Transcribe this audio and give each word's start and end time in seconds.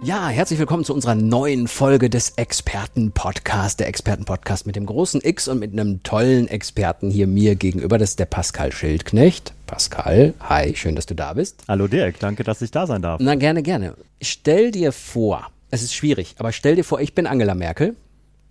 Ja, 0.00 0.28
herzlich 0.28 0.60
willkommen 0.60 0.84
zu 0.84 0.94
unserer 0.94 1.16
neuen 1.16 1.66
Folge 1.66 2.08
des 2.08 2.30
Experten-Podcast, 2.36 3.80
der 3.80 3.88
Experten-Podcast 3.88 4.64
mit 4.64 4.76
dem 4.76 4.86
großen 4.86 5.20
X 5.24 5.48
und 5.48 5.58
mit 5.58 5.72
einem 5.72 6.04
tollen 6.04 6.46
Experten 6.46 7.10
hier 7.10 7.26
mir 7.26 7.56
gegenüber. 7.56 7.98
Das 7.98 8.10
ist 8.10 8.20
der 8.20 8.26
Pascal 8.26 8.70
Schildknecht. 8.70 9.52
Pascal, 9.66 10.34
hi, 10.38 10.76
schön, 10.76 10.94
dass 10.94 11.06
du 11.06 11.16
da 11.16 11.34
bist. 11.34 11.64
Hallo 11.66 11.88
Dirk, 11.88 12.20
danke, 12.20 12.44
dass 12.44 12.62
ich 12.62 12.70
da 12.70 12.86
sein 12.86 13.02
darf. 13.02 13.20
Na, 13.20 13.34
gerne, 13.34 13.64
gerne. 13.64 13.96
Stell 14.22 14.70
dir 14.70 14.92
vor, 14.92 15.50
es 15.72 15.82
ist 15.82 15.94
schwierig, 15.94 16.36
aber 16.38 16.52
stell 16.52 16.76
dir 16.76 16.84
vor, 16.84 17.00
ich 17.00 17.16
bin 17.16 17.26
Angela 17.26 17.56
Merkel. 17.56 17.96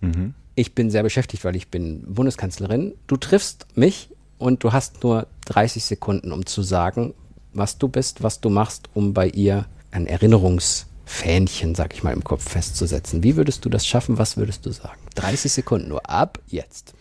Mhm. 0.02 0.34
Ich 0.54 0.74
bin 0.74 0.90
sehr 0.90 1.02
beschäftigt, 1.02 1.44
weil 1.44 1.56
ich 1.56 1.68
bin 1.68 2.04
Bundeskanzlerin. 2.12 2.92
Du 3.06 3.16
triffst 3.16 3.66
mich 3.74 4.10
und 4.36 4.62
du 4.64 4.72
hast 4.72 5.02
nur 5.02 5.26
30 5.46 5.82
Sekunden, 5.82 6.30
um 6.30 6.44
zu 6.44 6.62
sagen, 6.62 7.14
was 7.54 7.78
du 7.78 7.88
bist, 7.88 8.22
was 8.22 8.42
du 8.42 8.50
machst, 8.50 8.90
um 8.92 9.14
bei 9.14 9.28
ihr 9.28 9.64
ein 9.90 10.06
Erinnerungs- 10.06 10.87
Fähnchen, 11.08 11.74
sag 11.74 11.94
ich 11.94 12.02
mal, 12.02 12.12
im 12.12 12.22
Kopf 12.22 12.48
festzusetzen. 12.48 13.22
Wie 13.22 13.36
würdest 13.36 13.64
du 13.64 13.70
das 13.70 13.86
schaffen? 13.86 14.18
Was 14.18 14.36
würdest 14.36 14.66
du 14.66 14.70
sagen? 14.70 15.00
30 15.14 15.50
Sekunden 15.50 15.88
nur. 15.88 16.08
Ab 16.08 16.38
jetzt. 16.46 16.94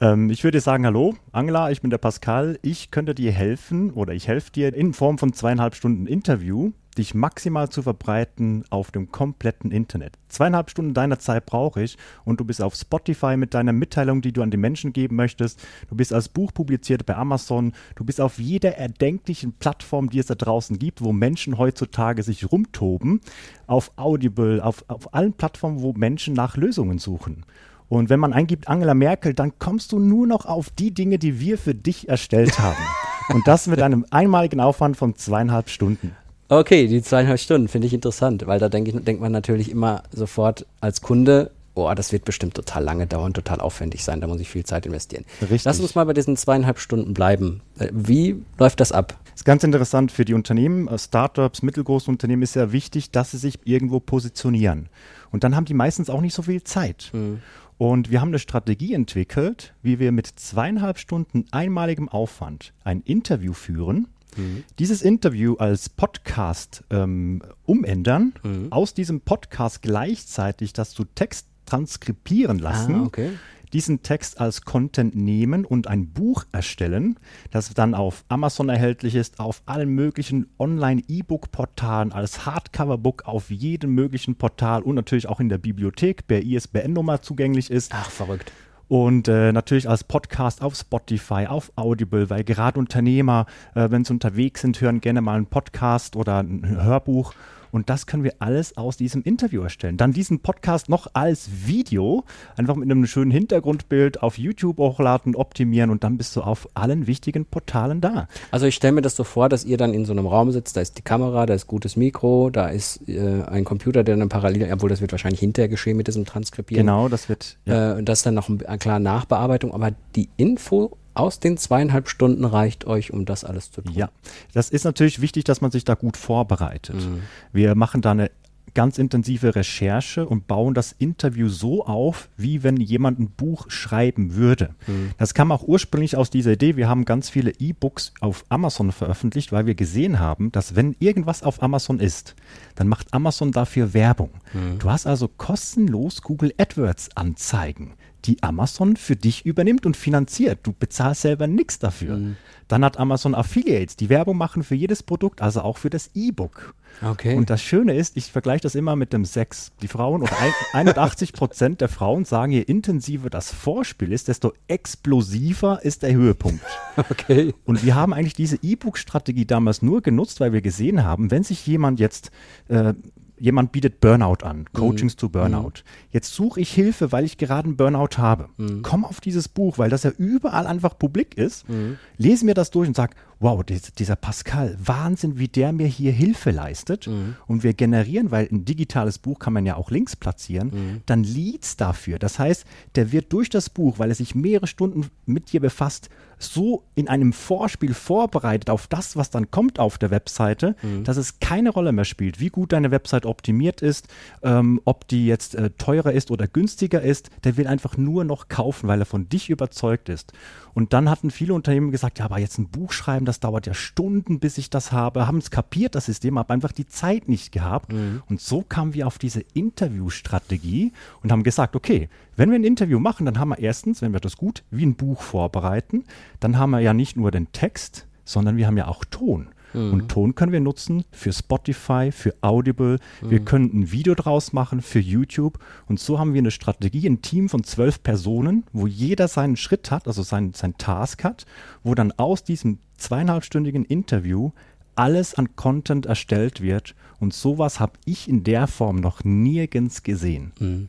Ähm, 0.00 0.30
ich 0.30 0.44
würde 0.44 0.60
sagen, 0.60 0.84
hallo, 0.84 1.14
Angela, 1.32 1.70
ich 1.70 1.80
bin 1.80 1.90
der 1.90 1.98
Pascal. 1.98 2.58
Ich 2.62 2.90
könnte 2.90 3.14
dir 3.14 3.32
helfen 3.32 3.92
oder 3.92 4.12
ich 4.12 4.28
helfe 4.28 4.50
dir 4.50 4.74
in 4.74 4.92
Form 4.92 5.16
von 5.16 5.32
zweieinhalb 5.32 5.74
Stunden 5.74 6.06
Interview 6.06 6.72
dich 6.98 7.14
maximal 7.14 7.68
zu 7.68 7.82
verbreiten 7.82 8.64
auf 8.70 8.90
dem 8.90 9.12
kompletten 9.12 9.70
Internet. 9.70 10.14
Zweieinhalb 10.28 10.70
Stunden 10.70 10.94
deiner 10.94 11.18
Zeit 11.18 11.46
brauche 11.46 11.82
ich 11.82 11.96
und 12.24 12.40
du 12.40 12.44
bist 12.44 12.62
auf 12.62 12.74
Spotify 12.74 13.36
mit 13.36 13.54
deiner 13.54 13.72
Mitteilung, 13.72 14.22
die 14.22 14.32
du 14.32 14.42
an 14.42 14.50
die 14.50 14.56
Menschen 14.56 14.92
geben 14.92 15.16
möchtest. 15.16 15.60
Du 15.88 15.96
bist 15.96 16.12
als 16.12 16.28
Buch 16.28 16.52
publiziert 16.52 17.06
bei 17.06 17.16
Amazon. 17.16 17.72
Du 17.94 18.04
bist 18.04 18.20
auf 18.20 18.38
jeder 18.38 18.76
erdenklichen 18.76 19.52
Plattform, 19.52 20.10
die 20.10 20.18
es 20.18 20.26
da 20.26 20.34
draußen 20.34 20.78
gibt, 20.78 21.02
wo 21.02 21.12
Menschen 21.12 21.58
heutzutage 21.58 22.22
sich 22.22 22.50
rumtoben. 22.50 23.20
Auf 23.66 23.92
Audible, 23.96 24.62
auf, 24.62 24.84
auf 24.88 25.14
allen 25.14 25.32
Plattformen, 25.32 25.82
wo 25.82 25.92
Menschen 25.92 26.34
nach 26.34 26.56
Lösungen 26.56 26.98
suchen. 26.98 27.44
Und 27.88 28.10
wenn 28.10 28.18
man 28.18 28.32
eingibt 28.32 28.68
Angela 28.68 28.94
Merkel, 28.94 29.32
dann 29.32 29.58
kommst 29.58 29.92
du 29.92 29.98
nur 29.98 30.26
noch 30.26 30.44
auf 30.44 30.70
die 30.70 30.92
Dinge, 30.92 31.18
die 31.18 31.38
wir 31.38 31.56
für 31.56 31.74
dich 31.74 32.08
erstellt 32.08 32.58
haben. 32.58 32.82
Und 33.28 33.46
das 33.46 33.66
mit 33.68 33.80
einem 33.82 34.04
einmaligen 34.10 34.60
Aufwand 34.60 34.96
von 34.96 35.14
zweieinhalb 35.14 35.68
Stunden. 35.68 36.16
Okay, 36.48 36.86
die 36.86 37.02
zweieinhalb 37.02 37.40
Stunden 37.40 37.68
finde 37.68 37.86
ich 37.86 37.94
interessant, 37.94 38.46
weil 38.46 38.60
da 38.60 38.68
denke 38.68 38.90
ich, 38.90 39.04
denkt 39.04 39.20
man 39.20 39.32
natürlich 39.32 39.70
immer 39.70 40.04
sofort 40.12 40.64
als 40.80 41.00
Kunde, 41.00 41.50
oh, 41.74 41.92
das 41.94 42.12
wird 42.12 42.24
bestimmt 42.24 42.54
total 42.54 42.84
lange 42.84 43.06
dauern, 43.06 43.34
total 43.34 43.60
aufwendig 43.60 44.04
sein, 44.04 44.20
da 44.20 44.28
muss 44.28 44.40
ich 44.40 44.48
viel 44.48 44.64
Zeit 44.64 44.86
investieren. 44.86 45.24
Richtig. 45.42 45.64
Lass 45.64 45.80
uns 45.80 45.94
mal 45.94 46.06
bei 46.06 46.12
diesen 46.12 46.36
zweieinhalb 46.36 46.78
Stunden 46.78 47.14
bleiben. 47.14 47.62
Äh, 47.78 47.88
wie 47.92 48.42
läuft 48.58 48.80
das 48.80 48.92
ab? 48.92 49.18
Das 49.24 49.40
ist 49.40 49.44
ganz 49.44 49.64
interessant 49.64 50.12
für 50.12 50.24
die 50.24 50.34
Unternehmen, 50.34 50.86
äh, 50.86 50.98
Startups, 50.98 51.62
mittelgroße 51.62 52.10
Unternehmen 52.10 52.42
ist 52.42 52.54
ja 52.54 52.70
wichtig, 52.70 53.10
dass 53.10 53.32
sie 53.32 53.38
sich 53.38 53.58
irgendwo 53.64 53.98
positionieren. 53.98 54.88
Und 55.32 55.42
dann 55.42 55.56
haben 55.56 55.64
die 55.64 55.74
meistens 55.74 56.08
auch 56.08 56.20
nicht 56.20 56.34
so 56.34 56.42
viel 56.42 56.62
Zeit. 56.62 57.10
Mhm. 57.12 57.40
Und 57.78 58.10
wir 58.10 58.20
haben 58.20 58.28
eine 58.28 58.38
Strategie 58.38 58.94
entwickelt, 58.94 59.74
wie 59.82 59.98
wir 59.98 60.10
mit 60.10 60.26
zweieinhalb 60.26 60.98
Stunden 60.98 61.44
einmaligem 61.50 62.08
Aufwand 62.08 62.72
ein 62.84 63.02
Interview 63.02 63.52
führen 63.52 64.08
Mhm. 64.36 64.64
Dieses 64.78 65.02
Interview 65.02 65.54
als 65.54 65.88
Podcast 65.88 66.84
ähm, 66.90 67.42
umändern, 67.64 68.34
mhm. 68.42 68.72
aus 68.72 68.94
diesem 68.94 69.20
Podcast 69.20 69.82
gleichzeitig 69.82 70.72
das 70.72 70.90
zu 70.90 71.04
Text 71.04 71.48
transkribieren 71.66 72.58
lassen. 72.58 72.94
Ah, 72.94 73.02
okay 73.04 73.30
diesen 73.72 74.02
Text 74.02 74.40
als 74.40 74.62
Content 74.62 75.14
nehmen 75.14 75.64
und 75.64 75.86
ein 75.86 76.08
Buch 76.08 76.44
erstellen, 76.52 77.18
das 77.50 77.72
dann 77.74 77.94
auf 77.94 78.24
Amazon 78.28 78.68
erhältlich 78.68 79.14
ist, 79.14 79.40
auf 79.40 79.62
allen 79.66 79.90
möglichen 79.90 80.48
Online-E-Book-Portalen, 80.58 82.12
als 82.12 82.46
Hardcover-Book 82.46 83.26
auf 83.26 83.50
jedem 83.50 83.94
möglichen 83.94 84.36
Portal 84.36 84.82
und 84.82 84.94
natürlich 84.94 85.28
auch 85.28 85.40
in 85.40 85.48
der 85.48 85.58
Bibliothek 85.58 86.26
per 86.26 86.42
ISBN-Nummer 86.42 87.22
zugänglich 87.22 87.70
ist. 87.70 87.92
Ach, 87.94 88.10
verrückt. 88.10 88.52
Und 88.88 89.26
äh, 89.26 89.52
natürlich 89.52 89.88
als 89.88 90.04
Podcast 90.04 90.62
auf 90.62 90.76
Spotify, 90.76 91.46
auf 91.48 91.72
Audible, 91.76 92.30
weil 92.30 92.44
gerade 92.44 92.78
Unternehmer, 92.78 93.46
äh, 93.74 93.90
wenn 93.90 94.04
sie 94.04 94.12
unterwegs 94.12 94.60
sind, 94.60 94.80
hören 94.80 95.00
gerne 95.00 95.20
mal 95.20 95.36
einen 95.36 95.46
Podcast 95.46 96.14
oder 96.14 96.38
ein 96.42 96.82
Hörbuch. 96.82 97.34
Und 97.76 97.90
das 97.90 98.06
können 98.06 98.24
wir 98.24 98.32
alles 98.38 98.78
aus 98.78 98.96
diesem 98.96 99.22
Interview 99.22 99.60
erstellen. 99.60 99.98
Dann 99.98 100.12
diesen 100.12 100.40
Podcast 100.40 100.88
noch 100.88 101.08
als 101.12 101.50
Video, 101.66 102.24
einfach 102.56 102.74
mit 102.74 102.90
einem 102.90 103.06
schönen 103.06 103.30
Hintergrundbild 103.30 104.22
auf 104.22 104.38
YouTube 104.38 104.78
hochladen, 104.78 105.36
optimieren 105.36 105.90
und 105.90 106.02
dann 106.02 106.16
bist 106.16 106.34
du 106.36 106.40
auf 106.40 106.70
allen 106.72 107.06
wichtigen 107.06 107.44
Portalen 107.44 108.00
da. 108.00 108.28
Also 108.50 108.64
ich 108.64 108.74
stelle 108.74 108.94
mir 108.94 109.02
das 109.02 109.14
so 109.14 109.24
vor, 109.24 109.50
dass 109.50 109.66
ihr 109.66 109.76
dann 109.76 109.92
in 109.92 110.06
so 110.06 110.12
einem 110.12 110.26
Raum 110.26 110.52
sitzt, 110.52 110.78
da 110.78 110.80
ist 110.80 110.96
die 110.96 111.02
Kamera, 111.02 111.44
da 111.44 111.52
ist 111.52 111.66
gutes 111.66 111.96
Mikro, 111.96 112.48
da 112.48 112.68
ist 112.68 113.06
äh, 113.10 113.42
ein 113.42 113.64
Computer, 113.64 114.04
der 114.04 114.16
dann 114.16 114.30
parallel, 114.30 114.72
obwohl 114.72 114.88
das 114.88 115.02
wird 115.02 115.12
wahrscheinlich 115.12 115.40
hinterher 115.40 115.68
geschehen 115.68 115.98
mit 115.98 116.08
diesem 116.08 116.24
Transkribieren. 116.24 116.86
Genau, 116.86 117.10
das 117.10 117.28
wird. 117.28 117.58
Ja. 117.66 117.98
Äh, 117.98 118.02
das 118.02 118.20
ist 118.20 118.26
dann 118.26 118.34
noch 118.34 118.48
eine 118.48 118.78
klare 118.78 119.00
Nachbearbeitung, 119.00 119.74
aber 119.74 119.90
die 120.14 120.30
Info 120.38 120.96
aus 121.16 121.40
den 121.40 121.56
zweieinhalb 121.56 122.08
Stunden 122.08 122.44
reicht 122.44 122.86
euch, 122.86 123.12
um 123.12 123.24
das 123.24 123.44
alles 123.44 123.70
zu 123.70 123.82
tun. 123.82 123.94
Ja, 123.94 124.10
das 124.52 124.70
ist 124.70 124.84
natürlich 124.84 125.20
wichtig, 125.20 125.44
dass 125.44 125.60
man 125.60 125.70
sich 125.70 125.84
da 125.84 125.94
gut 125.94 126.16
vorbereitet. 126.16 126.96
Mhm. 126.96 127.22
Wir 127.52 127.74
machen 127.74 128.02
da 128.02 128.12
eine 128.12 128.30
ganz 128.76 128.98
intensive 128.98 129.54
Recherche 129.54 130.28
und 130.28 130.46
bauen 130.46 130.74
das 130.74 130.92
Interview 130.92 131.48
so 131.48 131.86
auf, 131.86 132.28
wie 132.36 132.62
wenn 132.62 132.76
jemand 132.76 133.18
ein 133.18 133.30
Buch 133.30 133.70
schreiben 133.70 134.34
würde. 134.34 134.74
Mhm. 134.86 135.12
Das 135.16 135.32
kam 135.32 135.50
auch 135.50 135.62
ursprünglich 135.62 136.14
aus 136.14 136.28
dieser 136.28 136.52
Idee. 136.52 136.76
Wir 136.76 136.86
haben 136.86 137.06
ganz 137.06 137.30
viele 137.30 137.52
E-Books 137.58 138.12
auf 138.20 138.44
Amazon 138.50 138.92
veröffentlicht, 138.92 139.50
weil 139.50 139.64
wir 139.64 139.74
gesehen 139.74 140.20
haben, 140.20 140.52
dass 140.52 140.76
wenn 140.76 140.94
irgendwas 140.98 141.42
auf 141.42 141.62
Amazon 141.62 142.00
ist, 142.00 142.34
dann 142.74 142.86
macht 142.86 143.14
Amazon 143.14 143.50
dafür 143.50 143.94
Werbung. 143.94 144.30
Mhm. 144.52 144.78
Du 144.78 144.90
hast 144.90 145.06
also 145.06 145.26
kostenlos 145.26 146.20
Google 146.20 146.52
AdWords 146.58 147.16
Anzeigen 147.16 147.94
die 148.26 148.42
Amazon 148.42 148.96
für 148.96 149.16
dich 149.16 149.46
übernimmt 149.46 149.86
und 149.86 149.96
finanziert. 149.96 150.60
Du 150.64 150.72
bezahlst 150.72 151.22
selber 151.22 151.46
nichts 151.46 151.78
dafür. 151.78 152.16
Mhm. 152.16 152.36
Dann 152.68 152.84
hat 152.84 152.98
Amazon 152.98 153.34
Affiliates, 153.34 153.96
die 153.96 154.08
Werbung 154.08 154.36
machen 154.36 154.64
für 154.64 154.74
jedes 154.74 155.02
Produkt, 155.02 155.40
also 155.40 155.60
auch 155.60 155.78
für 155.78 155.90
das 155.90 156.10
E-Book. 156.14 156.74
Okay. 157.02 157.36
Und 157.36 157.50
das 157.50 157.62
Schöne 157.62 157.94
ist, 157.94 158.16
ich 158.16 158.32
vergleiche 158.32 158.62
das 158.62 158.74
immer 158.74 158.96
mit 158.96 159.12
dem 159.12 159.24
Sex. 159.24 159.70
Die 159.82 159.88
Frauen 159.88 160.22
oder 160.22 160.32
81 160.72 161.32
Prozent 161.34 161.80
der 161.80 161.88
Frauen 161.88 162.24
sagen, 162.24 162.52
je 162.52 162.62
intensiver 162.62 163.30
das 163.30 163.52
Vorspiel 163.52 164.12
ist, 164.12 164.28
desto 164.28 164.52
explosiver 164.66 165.84
ist 165.84 166.02
der 166.02 166.14
Höhepunkt. 166.14 166.64
Okay. 166.96 167.54
Und 167.64 167.84
wir 167.84 167.94
haben 167.94 168.14
eigentlich 168.14 168.34
diese 168.34 168.58
E-Book-Strategie 168.62 169.44
damals 169.44 169.82
nur 169.82 170.00
genutzt, 170.00 170.40
weil 170.40 170.52
wir 170.52 170.62
gesehen 170.62 171.04
haben, 171.04 171.30
wenn 171.30 171.42
sich 171.42 171.66
jemand 171.66 172.00
jetzt 172.00 172.30
äh, 172.68 172.94
jemand 173.38 173.72
bietet 173.72 174.00
Burnout 174.00 174.44
an, 174.44 174.60
mhm. 174.60 174.72
Coachings 174.72 175.14
mhm. 175.14 175.18
to 175.18 175.28
Burnout. 175.28 175.72
Jetzt 176.10 176.34
suche 176.34 176.60
ich 176.60 176.72
Hilfe, 176.72 177.12
weil 177.12 177.24
ich 177.24 177.38
gerade 177.38 177.68
einen 177.68 177.76
Burnout 177.76 178.18
habe. 178.18 178.48
Mhm. 178.56 178.82
Komm 178.82 179.04
auf 179.04 179.20
dieses 179.20 179.48
Buch, 179.48 179.78
weil 179.78 179.90
das 179.90 180.02
ja 180.02 180.10
überall 180.10 180.66
einfach 180.66 180.98
publik 180.98 181.36
ist. 181.36 181.68
Mhm. 181.68 181.98
Lese 182.16 182.44
mir 182.44 182.54
das 182.54 182.70
durch 182.70 182.88
und 182.88 182.96
sag, 182.96 183.14
wow, 183.38 183.62
dieser 183.64 184.16
Pascal, 184.16 184.76
Wahnsinn, 184.82 185.38
wie 185.38 185.48
der 185.48 185.72
mir 185.72 185.86
hier 185.86 186.12
Hilfe 186.12 186.50
leistet. 186.50 187.06
Mhm. 187.06 187.36
Und 187.46 187.62
wir 187.62 187.74
generieren, 187.74 188.30
weil 188.30 188.48
ein 188.50 188.64
digitales 188.64 189.18
Buch 189.18 189.38
kann 189.38 189.52
man 189.52 189.66
ja 189.66 189.76
auch 189.76 189.90
links 189.90 190.16
platzieren, 190.16 190.68
mhm. 190.68 191.02
dann 191.06 191.22
Leads 191.22 191.76
dafür. 191.76 192.18
Das 192.18 192.38
heißt, 192.38 192.64
der 192.94 193.12
wird 193.12 193.32
durch 193.32 193.50
das 193.50 193.68
Buch, 193.68 193.98
weil 193.98 194.08
er 194.08 194.14
sich 194.14 194.34
mehrere 194.34 194.66
Stunden 194.66 195.10
mit 195.26 195.52
dir 195.52 195.60
befasst, 195.60 196.08
so 196.38 196.84
in 196.94 197.08
einem 197.08 197.32
Vorspiel 197.32 197.94
vorbereitet 197.94 198.68
auf 198.68 198.86
das, 198.86 199.16
was 199.16 199.30
dann 199.30 199.50
kommt 199.50 199.78
auf 199.78 199.96
der 199.98 200.10
Webseite, 200.10 200.76
mhm. 200.82 201.04
dass 201.04 201.16
es 201.16 201.40
keine 201.40 201.70
Rolle 201.70 201.92
mehr 201.92 202.04
spielt, 202.04 202.40
wie 202.40 202.50
gut 202.50 202.72
deine 202.72 202.90
Website 202.90 203.24
optimiert 203.24 203.80
ist, 203.80 204.08
ähm, 204.42 204.80
ob 204.84 205.08
die 205.08 205.26
jetzt 205.26 205.54
äh, 205.54 205.70
teurer 205.70 206.12
ist 206.12 206.30
oder 206.30 206.46
günstiger 206.46 207.00
ist. 207.00 207.30
Der 207.44 207.56
will 207.56 207.66
einfach 207.66 207.96
nur 207.96 208.24
noch 208.24 208.48
kaufen, 208.48 208.88
weil 208.88 209.00
er 209.00 209.06
von 209.06 209.28
dich 209.28 209.50
überzeugt 209.50 210.08
ist. 210.08 210.32
Und 210.74 210.92
dann 210.92 211.08
hatten 211.08 211.30
viele 211.30 211.54
Unternehmen 211.54 211.90
gesagt, 211.90 212.18
ja, 212.18 212.26
aber 212.26 212.38
jetzt 212.38 212.58
ein 212.58 212.68
Buch 212.68 212.92
schreiben, 212.92 213.24
das 213.26 213.40
dauert 213.40 213.66
ja 213.66 213.74
Stunden, 213.74 214.40
bis 214.40 214.56
ich 214.58 214.70
das 214.70 214.92
habe, 214.92 215.26
haben 215.26 215.38
es 215.38 215.50
kapiert, 215.50 215.94
das 215.94 216.06
System, 216.06 216.38
haben 216.38 216.50
einfach 216.50 216.72
die 216.72 216.86
Zeit 216.86 217.28
nicht 217.28 217.52
gehabt. 217.52 217.92
Mhm. 217.92 218.22
Und 218.28 218.40
so 218.40 218.62
kamen 218.62 218.94
wir 218.94 219.06
auf 219.06 219.18
diese 219.18 219.42
Interviewstrategie 219.52 220.92
und 221.22 221.32
haben 221.32 221.42
gesagt, 221.42 221.76
okay, 221.76 222.08
wenn 222.36 222.50
wir 222.50 222.58
ein 222.58 222.64
Interview 222.64 222.98
machen, 222.98 223.26
dann 223.26 223.38
haben 223.38 223.50
wir 223.50 223.58
erstens, 223.58 224.02
wenn 224.02 224.12
wir 224.12 224.20
das 224.20 224.36
gut 224.36 224.62
wie 224.70 224.86
ein 224.86 224.94
Buch 224.94 225.22
vorbereiten, 225.22 226.04
dann 226.40 226.58
haben 226.58 226.70
wir 226.70 226.80
ja 226.80 226.94
nicht 226.94 227.16
nur 227.16 227.30
den 227.30 227.52
Text, 227.52 228.06
sondern 228.24 228.56
wir 228.56 228.66
haben 228.66 228.76
ja 228.76 228.88
auch 228.88 229.04
Ton. 229.04 229.48
Mhm. 229.76 229.92
Und 229.92 230.08
Ton 230.08 230.34
können 230.34 230.52
wir 230.52 230.60
nutzen 230.60 231.04
für 231.12 231.32
Spotify, 231.32 232.10
für 232.10 232.34
Audible. 232.40 232.98
Mhm. 233.22 233.30
Wir 233.30 233.40
können 233.40 233.70
ein 233.72 233.92
Video 233.92 234.14
draus 234.14 234.52
machen 234.52 234.80
für 234.80 234.98
YouTube. 234.98 235.58
Und 235.86 236.00
so 236.00 236.18
haben 236.18 236.34
wir 236.34 236.40
eine 236.40 236.50
Strategie, 236.50 237.08
ein 237.08 237.22
Team 237.22 237.48
von 237.48 237.62
zwölf 237.62 238.02
Personen, 238.02 238.64
wo 238.72 238.86
jeder 238.86 239.28
seinen 239.28 239.56
Schritt 239.56 239.90
hat, 239.90 240.06
also 240.06 240.22
sein, 240.22 240.52
sein 240.54 240.76
Task 240.78 241.22
hat, 241.24 241.46
wo 241.82 241.94
dann 241.94 242.12
aus 242.12 242.42
diesem 242.42 242.78
zweieinhalbstündigen 242.96 243.84
Interview 243.84 244.52
alles 244.94 245.34
an 245.34 245.54
Content 245.56 246.06
erstellt 246.06 246.60
wird. 246.62 246.94
Und 247.20 247.34
sowas 247.34 247.80
habe 247.80 247.98
ich 248.06 248.28
in 248.28 248.44
der 248.44 248.66
Form 248.66 248.96
noch 248.96 249.24
nirgends 249.24 250.02
gesehen. 250.02 250.52
Mhm. 250.58 250.88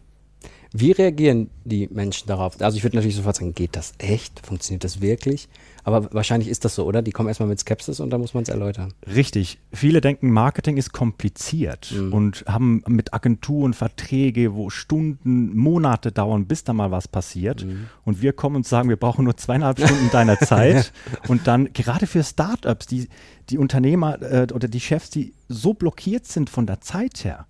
Wie 0.73 0.91
reagieren 0.91 1.49
die 1.63 1.87
Menschen 1.91 2.27
darauf? 2.27 2.61
Also 2.61 2.77
ich 2.77 2.83
würde 2.83 2.97
natürlich 2.97 3.15
sofort 3.15 3.37
sagen, 3.37 3.53
geht 3.53 3.75
das 3.75 3.93
echt? 3.97 4.45
Funktioniert 4.45 4.83
das 4.83 5.01
wirklich? 5.01 5.47
Aber 5.83 6.13
wahrscheinlich 6.13 6.49
ist 6.49 6.65
das 6.65 6.75
so, 6.75 6.85
oder? 6.85 7.01
Die 7.01 7.11
kommen 7.11 7.29
erstmal 7.29 7.47
mit 7.47 7.59
Skepsis 7.59 8.01
und 8.01 8.09
dann 8.09 8.19
muss 8.19 8.33
man 8.33 8.43
es 8.43 8.49
erläutern. 8.49 8.93
Richtig. 9.07 9.59
Viele 9.71 10.01
denken, 10.01 10.31
Marketing 10.31 10.75
ist 10.75 10.91
kompliziert 10.91 11.93
mhm. 11.95 12.13
und 12.13 12.45
haben 12.45 12.83
mit 12.87 13.13
Agenturen 13.13 13.73
Verträge, 13.73 14.53
wo 14.53 14.69
Stunden, 14.69 15.55
Monate 15.55 16.11
dauern, 16.11 16.45
bis 16.45 16.65
da 16.65 16.73
mal 16.73 16.91
was 16.91 17.07
passiert. 17.07 17.63
Mhm. 17.63 17.87
Und 18.03 18.21
wir 18.21 18.33
kommen 18.33 18.57
und 18.57 18.67
sagen, 18.67 18.89
wir 18.89 18.97
brauchen 18.97 19.23
nur 19.23 19.37
zweieinhalb 19.37 19.79
Stunden 19.79 20.09
deiner 20.11 20.37
Zeit. 20.39 20.91
und 21.29 21.47
dann, 21.47 21.71
gerade 21.71 22.05
für 22.05 22.23
Startups, 22.23 22.85
die, 22.87 23.07
die 23.49 23.57
Unternehmer 23.57 24.21
äh, 24.21 24.47
oder 24.53 24.67
die 24.67 24.81
Chefs, 24.81 25.09
die 25.09 25.33
so 25.47 25.73
blockiert 25.73 26.25
sind 26.25 26.49
von 26.49 26.67
der 26.67 26.81
Zeit 26.81 27.23
her, 27.23 27.47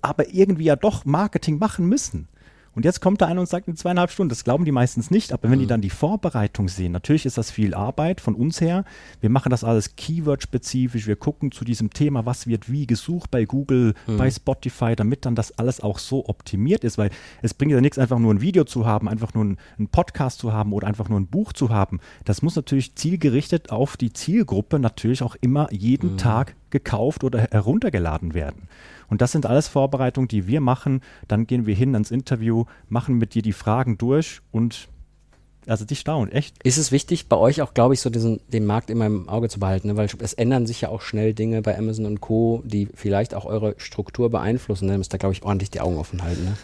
aber 0.00 0.32
irgendwie 0.32 0.64
ja 0.64 0.76
doch 0.76 1.04
Marketing 1.04 1.58
machen 1.58 1.86
müssen 1.86 2.28
und 2.76 2.84
jetzt 2.84 3.00
kommt 3.00 3.22
da 3.22 3.26
einer 3.26 3.40
und 3.40 3.48
sagt 3.48 3.68
in 3.68 3.74
zweieinhalb 3.74 4.10
Stunden. 4.10 4.28
Das 4.28 4.44
glauben 4.44 4.66
die 4.66 4.70
meistens 4.70 5.10
nicht, 5.10 5.32
aber 5.32 5.44
wenn 5.44 5.58
mhm. 5.58 5.62
die 5.62 5.66
dann 5.66 5.80
die 5.80 5.90
Vorbereitung 5.90 6.68
sehen, 6.68 6.92
natürlich 6.92 7.24
ist 7.24 7.38
das 7.38 7.50
viel 7.50 7.72
Arbeit 7.72 8.20
von 8.20 8.34
uns 8.34 8.60
her. 8.60 8.84
Wir 9.20 9.30
machen 9.30 9.48
das 9.48 9.64
alles 9.64 9.96
Keyword-spezifisch. 9.96 11.06
Wir 11.06 11.16
gucken 11.16 11.52
zu 11.52 11.64
diesem 11.64 11.88
Thema, 11.90 12.26
was 12.26 12.46
wird 12.46 12.70
wie 12.70 12.86
gesucht 12.86 13.30
bei 13.30 13.46
Google, 13.46 13.94
mhm. 14.06 14.18
bei 14.18 14.30
Spotify, 14.30 14.94
damit 14.94 15.24
dann 15.24 15.34
das 15.34 15.58
alles 15.58 15.80
auch 15.80 15.98
so 15.98 16.28
optimiert 16.28 16.84
ist, 16.84 16.98
weil 16.98 17.08
es 17.40 17.54
bringt 17.54 17.72
ja 17.72 17.80
nichts, 17.80 17.98
einfach 17.98 18.18
nur 18.18 18.34
ein 18.34 18.42
Video 18.42 18.64
zu 18.64 18.84
haben, 18.84 19.08
einfach 19.08 19.32
nur 19.32 19.46
ein, 19.46 19.56
einen 19.78 19.88
Podcast 19.88 20.40
zu 20.40 20.52
haben 20.52 20.74
oder 20.74 20.86
einfach 20.86 21.08
nur 21.08 21.18
ein 21.18 21.28
Buch 21.28 21.54
zu 21.54 21.70
haben. 21.70 22.00
Das 22.26 22.42
muss 22.42 22.56
natürlich 22.56 22.94
zielgerichtet 22.94 23.70
auf 23.70 23.96
die 23.96 24.12
Zielgruppe 24.12 24.78
natürlich 24.78 25.22
auch 25.22 25.34
immer 25.40 25.72
jeden 25.72 26.12
mhm. 26.12 26.18
Tag 26.18 26.54
gekauft 26.70 27.24
oder 27.24 27.40
heruntergeladen 27.50 28.34
werden. 28.34 28.68
Und 29.08 29.20
das 29.20 29.32
sind 29.32 29.46
alles 29.46 29.68
Vorbereitungen, 29.68 30.28
die 30.28 30.46
wir 30.46 30.60
machen. 30.60 31.00
Dann 31.28 31.46
gehen 31.46 31.66
wir 31.66 31.74
hin 31.74 31.94
ans 31.94 32.10
Interview, 32.10 32.64
machen 32.88 33.16
mit 33.16 33.34
dir 33.34 33.42
die 33.42 33.52
Fragen 33.52 33.98
durch 33.98 34.40
und 34.50 34.88
also 35.66 35.84
die 35.84 35.96
staunen, 35.96 36.30
echt. 36.30 36.62
Ist 36.62 36.78
es 36.78 36.92
wichtig, 36.92 37.28
bei 37.28 37.36
euch 37.36 37.60
auch, 37.60 37.74
glaube 37.74 37.94
ich, 37.94 38.00
so 38.00 38.08
diesen, 38.08 38.40
den 38.48 38.66
Markt 38.66 38.88
immer 38.88 39.06
im 39.06 39.28
Auge 39.28 39.48
zu 39.48 39.58
behalten, 39.58 39.88
ne? 39.88 39.96
weil 39.96 40.08
es 40.20 40.32
ändern 40.32 40.66
sich 40.66 40.80
ja 40.80 40.90
auch 40.90 41.02
schnell 41.02 41.34
Dinge 41.34 41.60
bei 41.62 41.76
Amazon 41.76 42.06
und 42.06 42.20
Co., 42.20 42.62
die 42.64 42.88
vielleicht 42.94 43.34
auch 43.34 43.44
eure 43.44 43.74
Struktur 43.78 44.30
beeinflussen. 44.30 44.86
Ne? 44.86 44.92
Ihr 44.92 44.98
müsst 44.98 45.12
da, 45.12 45.18
glaube 45.18 45.32
ich, 45.32 45.42
ordentlich 45.42 45.70
die 45.70 45.80
Augen 45.80 45.96
offen 45.96 46.22
halten. 46.22 46.44
Ne? 46.44 46.56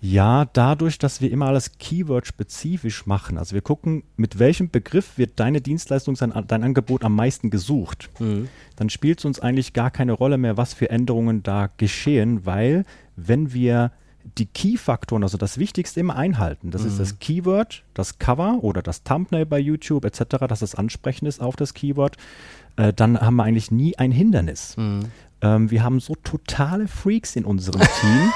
Ja, 0.00 0.44
dadurch, 0.44 0.98
dass 0.98 1.20
wir 1.20 1.30
immer 1.30 1.46
alles 1.46 1.72
Keyword-spezifisch 1.78 3.06
machen. 3.06 3.36
Also 3.36 3.54
wir 3.54 3.62
gucken, 3.62 4.04
mit 4.16 4.38
welchem 4.38 4.70
Begriff 4.70 5.18
wird 5.18 5.40
deine 5.40 5.60
Dienstleistung, 5.60 6.14
dein 6.14 6.62
Angebot 6.62 7.04
am 7.04 7.16
meisten 7.16 7.50
gesucht. 7.50 8.08
Mhm. 8.20 8.48
Dann 8.76 8.90
spielt 8.90 9.18
es 9.18 9.24
uns 9.24 9.40
eigentlich 9.40 9.72
gar 9.72 9.90
keine 9.90 10.12
Rolle 10.12 10.38
mehr, 10.38 10.56
was 10.56 10.72
für 10.72 10.90
Änderungen 10.90 11.42
da 11.42 11.68
geschehen, 11.76 12.46
weil 12.46 12.84
wenn 13.16 13.52
wir 13.52 13.90
die 14.36 14.46
Key-Faktoren, 14.46 15.22
also 15.22 15.38
das 15.38 15.58
Wichtigste 15.58 16.00
immer 16.00 16.16
einhalten. 16.16 16.70
Das 16.70 16.82
mhm. 16.82 16.88
ist 16.88 17.00
das 17.00 17.18
Keyword, 17.18 17.82
das 17.94 18.18
Cover 18.18 18.58
oder 18.62 18.82
das 18.82 19.02
Thumbnail 19.02 19.46
bei 19.46 19.58
YouTube 19.58 20.04
etc., 20.04 20.46
dass 20.48 20.62
es 20.62 20.74
ansprechend 20.74 21.28
ist 21.28 21.40
auf 21.40 21.56
das 21.56 21.74
Keyword. 21.74 22.16
Äh, 22.76 22.92
dann 22.92 23.20
haben 23.20 23.36
wir 23.36 23.44
eigentlich 23.44 23.70
nie 23.70 23.96
ein 23.96 24.12
Hindernis. 24.12 24.76
Mhm. 24.76 25.06
Ähm, 25.40 25.70
wir 25.70 25.82
haben 25.82 26.00
so 26.00 26.14
totale 26.16 26.88
Freaks 26.88 27.36
in 27.36 27.44
unserem 27.44 27.80
Team. 27.80 28.32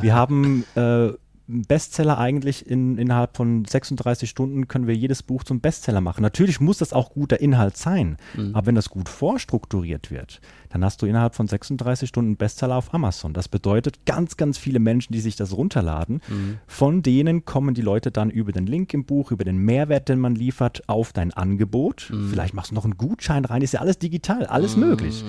wir 0.00 0.14
haben 0.14 0.64
äh, 0.74 1.12
Bestseller 1.46 2.16
eigentlich 2.18 2.68
in, 2.68 2.96
innerhalb 2.96 3.36
von 3.36 3.66
36 3.66 4.30
Stunden 4.30 4.66
können 4.66 4.86
wir 4.86 4.94
jedes 4.94 5.22
Buch 5.22 5.44
zum 5.44 5.60
Bestseller 5.60 6.00
machen. 6.00 6.22
Natürlich 6.22 6.58
muss 6.58 6.78
das 6.78 6.94
auch 6.94 7.10
guter 7.10 7.38
Inhalt 7.40 7.76
sein, 7.76 8.16
mhm. 8.34 8.54
aber 8.54 8.68
wenn 8.68 8.74
das 8.74 8.88
gut 8.88 9.10
vorstrukturiert 9.10 10.10
wird, 10.10 10.40
dann 10.70 10.82
hast 10.82 11.02
du 11.02 11.06
innerhalb 11.06 11.34
von 11.34 11.46
36 11.46 12.08
Stunden 12.08 12.36
Bestseller 12.36 12.76
auf 12.76 12.94
Amazon. 12.94 13.34
Das 13.34 13.48
bedeutet 13.48 14.06
ganz, 14.06 14.38
ganz 14.38 14.56
viele 14.56 14.78
Menschen, 14.78 15.12
die 15.12 15.20
sich 15.20 15.36
das 15.36 15.54
runterladen. 15.54 16.22
Mhm. 16.28 16.58
Von 16.66 17.02
denen 17.02 17.44
kommen 17.44 17.74
die 17.74 17.82
Leute 17.82 18.10
dann 18.10 18.30
über 18.30 18.52
den 18.52 18.66
Link 18.66 18.94
im 18.94 19.04
Buch, 19.04 19.30
über 19.30 19.44
den 19.44 19.58
Mehrwert, 19.58 20.08
den 20.08 20.20
man 20.20 20.34
liefert, 20.34 20.88
auf 20.88 21.12
dein 21.12 21.32
Angebot. 21.34 22.08
Mhm. 22.10 22.30
Vielleicht 22.30 22.54
machst 22.54 22.70
du 22.70 22.74
noch 22.74 22.84
einen 22.84 22.96
Gutschein 22.96 23.44
rein, 23.44 23.60
ist 23.60 23.72
ja 23.72 23.80
alles 23.80 23.98
digital, 23.98 24.46
alles 24.46 24.76
mhm. 24.76 24.88
möglich. 24.88 25.22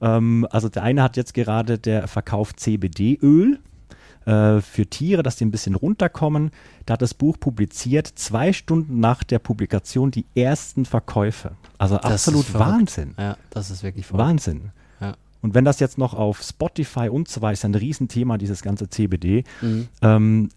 Ähm, 0.00 0.44
also 0.50 0.68
der 0.68 0.82
eine 0.82 1.04
hat 1.04 1.16
jetzt 1.16 1.34
gerade, 1.34 1.78
der 1.78 2.08
verkauft 2.08 2.58
CBD-Öl 2.58 3.60
äh, 4.26 4.60
für 4.60 4.86
Tiere, 4.86 5.22
dass 5.22 5.36
die 5.36 5.44
ein 5.44 5.50
bisschen 5.50 5.74
runterkommen. 5.74 6.50
Da 6.86 6.94
hat 6.94 7.02
das 7.02 7.14
Buch 7.14 7.38
publiziert, 7.38 8.06
zwei 8.06 8.52
Stunden 8.52 9.00
nach 9.00 9.24
der 9.24 9.38
Publikation 9.38 10.10
die 10.10 10.26
ersten 10.34 10.84
Verkäufe. 10.84 11.52
Also 11.78 11.96
das 11.96 12.12
absolut 12.12 12.52
Wahnsinn. 12.54 13.14
Ja, 13.18 13.36
das 13.50 13.70
ist 13.70 13.82
wirklich 13.82 14.06
verrückt. 14.06 14.28
Wahnsinn. 14.28 14.70
Ja. 15.00 15.14
Und 15.40 15.54
wenn 15.54 15.64
das 15.64 15.80
jetzt 15.80 15.98
noch 15.98 16.14
auf 16.14 16.42
Spotify 16.42 17.08
und 17.08 17.28
so 17.28 17.42
weiter 17.42 17.54
ist 17.54 17.64
ein 17.64 17.74
Riesenthema, 17.74 18.38
dieses 18.38 18.62
ganze 18.62 18.88
CBD, 18.88 19.44
mhm. 19.60 19.88
ähm, 20.00 20.48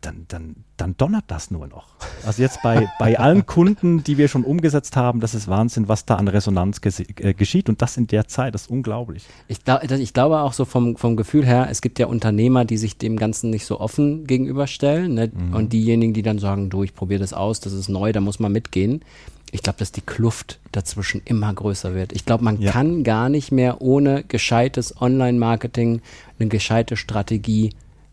dann, 0.00 0.24
dann, 0.28 0.56
dann 0.76 0.96
donnert 0.96 1.24
das 1.26 1.50
nur 1.50 1.66
noch. 1.66 1.88
Also 2.24 2.42
jetzt 2.42 2.62
bei, 2.62 2.88
bei 2.98 3.18
allen 3.18 3.46
Kunden, 3.46 4.04
die 4.04 4.18
wir 4.18 4.28
schon 4.28 4.44
umgesetzt 4.44 4.96
haben, 4.96 5.20
das 5.20 5.34
ist 5.34 5.48
Wahnsinn, 5.48 5.88
was 5.88 6.04
da 6.04 6.16
an 6.16 6.28
Resonanz 6.28 6.80
äh, 6.84 7.34
geschieht 7.34 7.68
und 7.68 7.82
das 7.82 7.96
in 7.96 8.06
der 8.06 8.28
Zeit, 8.28 8.54
das 8.54 8.62
ist 8.62 8.70
unglaublich. 8.70 9.24
Ich, 9.48 9.64
glaub, 9.64 9.82
ich 9.82 10.14
glaube 10.14 10.40
auch 10.40 10.52
so 10.52 10.64
vom, 10.64 10.96
vom 10.96 11.16
Gefühl 11.16 11.44
her, 11.44 11.66
es 11.70 11.80
gibt 11.80 11.98
ja 11.98 12.06
Unternehmer, 12.06 12.64
die 12.64 12.76
sich 12.76 12.98
dem 12.98 13.16
Ganzen 13.16 13.50
nicht 13.50 13.66
so 13.66 13.80
offen 13.80 14.26
gegenüberstellen 14.26 15.14
ne? 15.14 15.32
mhm. 15.34 15.54
und 15.54 15.72
diejenigen, 15.72 16.14
die 16.14 16.22
dann 16.22 16.38
sagen, 16.38 16.70
du, 16.70 16.84
ich 16.84 16.94
probiere 16.94 17.20
das 17.20 17.32
aus, 17.32 17.60
das 17.60 17.72
ist 17.72 17.88
neu, 17.88 18.12
da 18.12 18.20
muss 18.20 18.38
man 18.38 18.52
mitgehen. 18.52 19.02
Ich 19.52 19.62
glaube, 19.62 19.78
dass 19.78 19.92
die 19.92 20.00
Kluft 20.00 20.58
dazwischen 20.72 21.22
immer 21.24 21.52
größer 21.52 21.94
wird. 21.94 22.12
Ich 22.12 22.24
glaube, 22.24 22.44
man 22.44 22.60
ja. 22.60 22.70
kann 22.72 23.04
gar 23.04 23.28
nicht 23.28 23.52
mehr 23.52 23.80
ohne 23.80 24.24
gescheites 24.24 25.00
Online-Marketing, 25.00 26.02
eine 26.38 26.48
gescheite 26.48 26.96
Strategie 26.96 27.70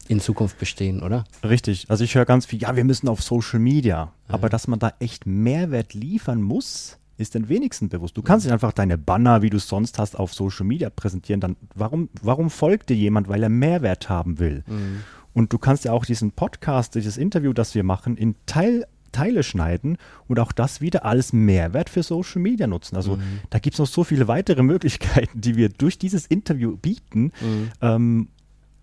in 0.08 0.20
Zukunft 0.20 0.60
bestehen, 0.60 1.02
oder? 1.02 1.24
Richtig. 1.44 1.86
Also 1.90 2.04
ich 2.04 2.16
höre 2.16 2.26
ganz 2.26 2.46
viel, 2.46 2.62
ja, 2.62 2.76
wir 2.76 2.84
müssen 2.84 3.08
auf 3.08 3.22
Social 3.22 3.60
Media. 3.60 4.12
Ja. 4.28 4.34
Aber 4.34 4.50
dass 4.50 4.68
man 4.68 4.80
da 4.80 4.94
echt 5.00 5.26
Mehrwert 5.26 5.94
liefern 5.94 6.42
muss, 6.42 6.98
ist 7.18 7.36
den 7.36 7.48
wenigsten 7.48 7.90
bewusst. 7.90 8.18
Du 8.18 8.22
kannst 8.22 8.46
nicht 8.46 8.54
einfach 8.54 8.74
deine 8.74 8.98
Banner, 8.98 9.42
wie 9.42 9.50
du 9.50 9.58
es 9.58 9.68
sonst 9.68 10.00
hast, 10.00 10.18
auf 10.18 10.34
Social 10.34 10.66
Media 10.66 10.90
präsentieren. 10.90 11.40
Dann 11.40 11.56
warum, 11.76 12.10
warum 12.22 12.50
folgt 12.50 12.90
dir 12.90 12.98
jemand, 12.98 13.30
weil 13.30 13.44
er 13.44 13.50
Mehrwert 13.50 14.10
haben 14.10 14.40
will? 14.40 14.64
Mhm. 14.68 15.02
Und 15.34 15.54
du 15.54 15.58
kannst 15.58 15.86
ja 15.86 15.92
auch 15.92 16.06
diesen 16.06 16.32
Podcast, 16.32 16.96
dieses 16.96 17.18
Interview, 17.18 17.54
das 17.54 17.76
wir 17.76 17.84
machen, 17.84 18.18
in 18.18 18.36
Teil 18.46 18.86
Teile 19.14 19.44
schneiden 19.44 19.98
und 20.28 20.40
auch 20.40 20.52
das 20.52 20.82
wieder 20.82 21.06
als 21.06 21.34
Mehrwert 21.34 21.90
für 21.92 22.02
Social 22.02 22.42
Media 22.42 22.66
nutzen. 22.66 22.96
Also 22.96 23.18
mhm. 23.18 23.42
da 23.52 23.60
gibt 23.60 23.76
es 23.76 23.80
noch 23.80 23.86
so 23.86 24.04
viele 24.04 24.28
weitere 24.28 24.64
Möglichkeiten, 24.64 25.40
die 25.40 25.56
wir 25.56 25.70
durch 25.70 26.00
dieses 26.00 26.26
Interview 26.26 26.76
bieten. 26.76 27.32
Mhm. 27.40 27.70
Ähm, 27.80 28.28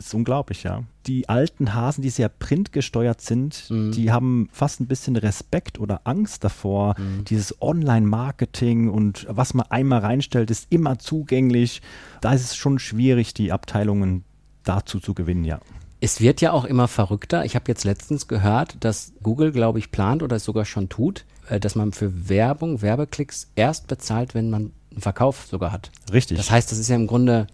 ist 0.06 0.14
unglaublich, 0.14 0.62
ja. 0.62 0.84
Die 1.06 1.28
alten 1.28 1.74
Hasen, 1.74 2.02
die 2.02 2.10
sehr 2.10 2.28
printgesteuert 2.28 3.20
sind, 3.20 3.70
mhm. 3.70 3.92
die 3.92 4.12
haben 4.12 4.48
fast 4.52 4.80
ein 4.80 4.86
bisschen 4.86 5.16
Respekt 5.16 5.78
oder 5.78 6.02
Angst 6.04 6.44
davor. 6.44 6.94
Mhm. 6.98 7.24
Dieses 7.24 7.60
Online-Marketing 7.60 8.88
und 8.88 9.26
was 9.28 9.54
man 9.54 9.66
einmal 9.70 10.00
reinstellt, 10.00 10.50
ist 10.50 10.66
immer 10.70 10.98
zugänglich. 10.98 11.82
Da 12.20 12.32
ist 12.32 12.44
es 12.44 12.56
schon 12.56 12.78
schwierig, 12.78 13.34
die 13.34 13.52
Abteilungen 13.52 14.24
dazu 14.64 15.00
zu 15.00 15.14
gewinnen, 15.14 15.44
ja. 15.44 15.60
Es 16.02 16.20
wird 16.20 16.40
ja 16.40 16.52
auch 16.52 16.64
immer 16.64 16.88
verrückter. 16.88 17.44
Ich 17.44 17.54
habe 17.54 17.66
jetzt 17.68 17.84
letztens 17.84 18.26
gehört, 18.26 18.76
dass 18.80 19.12
Google, 19.22 19.52
glaube 19.52 19.78
ich, 19.78 19.90
plant 19.90 20.22
oder 20.22 20.36
es 20.36 20.44
sogar 20.44 20.64
schon 20.64 20.88
tut, 20.88 21.26
äh, 21.48 21.60
dass 21.60 21.74
man 21.74 21.92
für 21.92 22.28
Werbung, 22.28 22.80
Werbeklicks 22.80 23.50
erst 23.54 23.86
bezahlt, 23.86 24.34
wenn 24.34 24.48
man 24.48 24.72
einen 24.90 25.02
Verkauf 25.02 25.46
sogar 25.46 25.72
hat. 25.72 25.90
Richtig. 26.10 26.38
Das 26.38 26.50
heißt, 26.50 26.70
das 26.72 26.78
ist 26.78 26.88
ja 26.88 26.96
im 26.96 27.06
Grunde 27.06 27.46